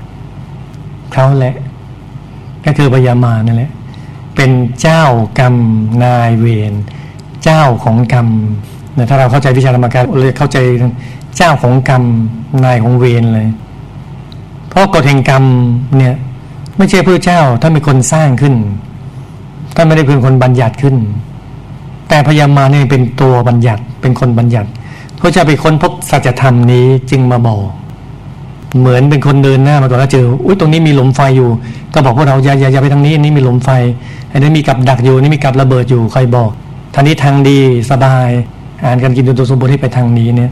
[1.13, 1.55] เขาแหละ
[2.65, 3.71] ก็คือพยามานั่นแหละ
[4.35, 5.03] เป็นเจ้า
[5.39, 5.55] กรรม
[6.03, 6.73] นายเวร
[7.43, 8.27] เจ้าของกรรม
[8.99, 10.57] นี่ยถ้าเราเข้าใจวิชาธรรมการเลยเข้าใจ
[11.37, 12.03] เจ้าของกรรม
[12.63, 13.47] นายของเวรเลย
[14.69, 15.43] เพราะกฎแห่งกรรม
[15.97, 16.15] เนี่ย
[16.77, 18.55] ไม่ใช่พระเจ้าท่านเป็นคนสร้างขึ้น
[19.75, 20.95] ท่านไม่ได้เป็นคนบัญญัติขึ้น
[22.09, 24.69] แต่พญามาเนี่ยเป็นตัวบัญญัติเป็นคนบัญญัติ
[25.17, 27.78] พระเจ้าไปค้นพบสัจธรรมนี้จึงมาบอก
[28.77, 31.49] เหมือนเป็นคนเดินหน้ามาก่อนแล้วเจออุ้ยตรงนี้มีหลุมไฟอยู่
[31.93, 33.69] ก็บอกพวกเราอย่าอย่าไปทางนี้นี่มีหลุมไฟ
[34.31, 36.51] อันนี้มีกับดักอยู่นี่มีกับระเบิดอยู่ใครบอก
[36.93, 37.59] ทางนี้ทางดี
[37.91, 38.29] สบาย
[38.83, 40.51] อ่านกันกินจนตัวสมบูรณ์ให้ไปทางนี้เนี่ย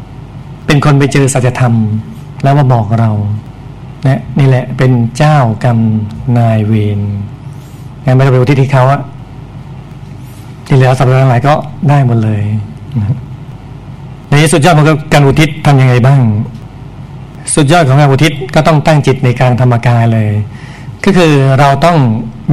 [0.66, 1.74] เป็นคนไปเจอสัจธรรม
[2.44, 3.12] แล้วมาบอกเรา
[4.08, 5.78] นะนี่แหละเป็นเจ้ากรรม
[6.38, 7.00] นายเวร
[8.06, 9.02] งั้นไม่ต้องไปอุทิศที่เขาอะ
[10.66, 11.54] ที่เหลือสัปดาห์หลายก็
[11.90, 12.42] ได้หมดเลย
[14.30, 16.22] ในสุดยอดของการอุทิศทำยังไงบ้าง
[17.56, 20.30] สุดยอดของการอุทิศก็ต้องตั้งจิตในการธรรมกายเลย
[21.04, 21.98] ก็คือเราต้อง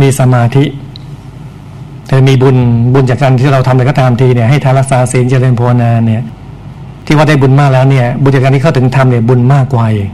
[0.01, 0.65] มีสมาธิ
[2.09, 2.57] แต่มีบุญ
[2.95, 6.23] บุญจากการที่เราทำอะไรก็ตามทีเนี่ยให้ทานรักษาศีลเจริญภาวนาเนี่ย
[7.07, 10.09] ที่ว่าได้บุญมากแล้วเนี่ยบุญจากการที่เขาถึงทำเนี่ยบุญมากกว่าอีก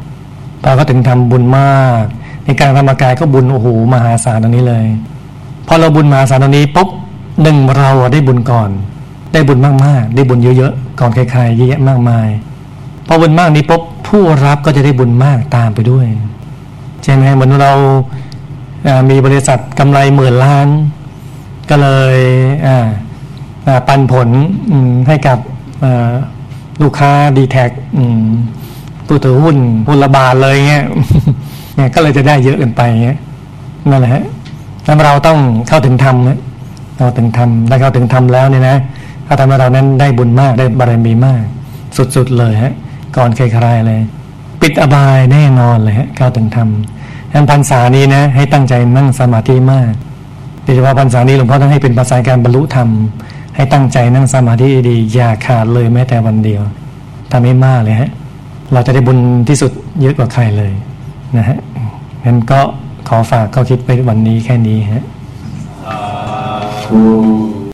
[0.63, 2.03] พอเขาถึงทำบุญมาก
[2.45, 4.85] ในการธรรมกายก็บุญโอ้โหมหาศาลตรงนี้เลย
[5.67, 6.89] พอเราบุญมหาศาลตรงนี้ปุ๊บ
[7.43, 8.71] หนึ่งเราได้บุญก่อน
[9.33, 12.29] ได้บุญมากๆ ได้บุญเยอะๆก่อนใครๆเยอะแยะมากมาย
[13.07, 16.07] พอบุญมากนี้ปุ๊บ ผู้รับก็จะได้บุญมากตามไปด้วย
[17.03, 17.73] ใช่ไหมเหมือนเรา
[19.11, 20.69] มีบริษัทกำไรหมื่นล้าน
[21.71, 22.17] ก็เลย
[23.89, 24.29] ปันผล
[25.09, 25.39] ให้กับ
[26.83, 27.71] ลูกค้าดีแท็ก
[29.07, 29.57] ผู้ถือหุ้น
[29.89, 30.85] หุ้นละบาทเลยเงี้ย
[31.77, 33.19] เนี่ยก็เลยจะได้เยอะเกินไปเงี้ย
[33.91, 34.25] นั่นแหละฮะ
[34.85, 35.39] แล้วเราต้อง
[35.69, 36.17] เข้าถึงธรรม
[36.99, 38.77] เราถึงธรรมได้เข้าถึงธรรมแล้วเนี่ยนะ
[39.27, 41.43] ถ้าทำให้เรานั้นได้บุญมากได้บารมีมาก
[42.17, 42.73] สุดๆเลยฮะ
[43.17, 44.01] ก่อนเคยครเลย
[44.63, 46.69] ปิดอบายแน่นอนเลยฮะเข้าวถึงธรรม
[47.33, 49.93] ทั้นพรรษานี้นะ ให้ตั้งใจนั่งสมาธิมาก
[50.63, 52.89] โดยเฉพาะพรรษานี้หลวงพ่อต้องให้เป็นภาษาการบรรลุธรรม
[53.57, 56.63] ให้ตั้งใจนั่งสมาธิดีอย่าขาดเลยแม้แต่วันเดียว
[57.33, 58.11] ทำให้มากเลยฮะ
[58.73, 60.73] เราจะได้บุญที่สุดเยอะกว่าใครเลย
[61.37, 61.59] นะฮะ
[62.25, 62.61] งั้นก็
[63.09, 65.05] ขอฝากข้อคิดไปวันนี้แค่นี้ฮะ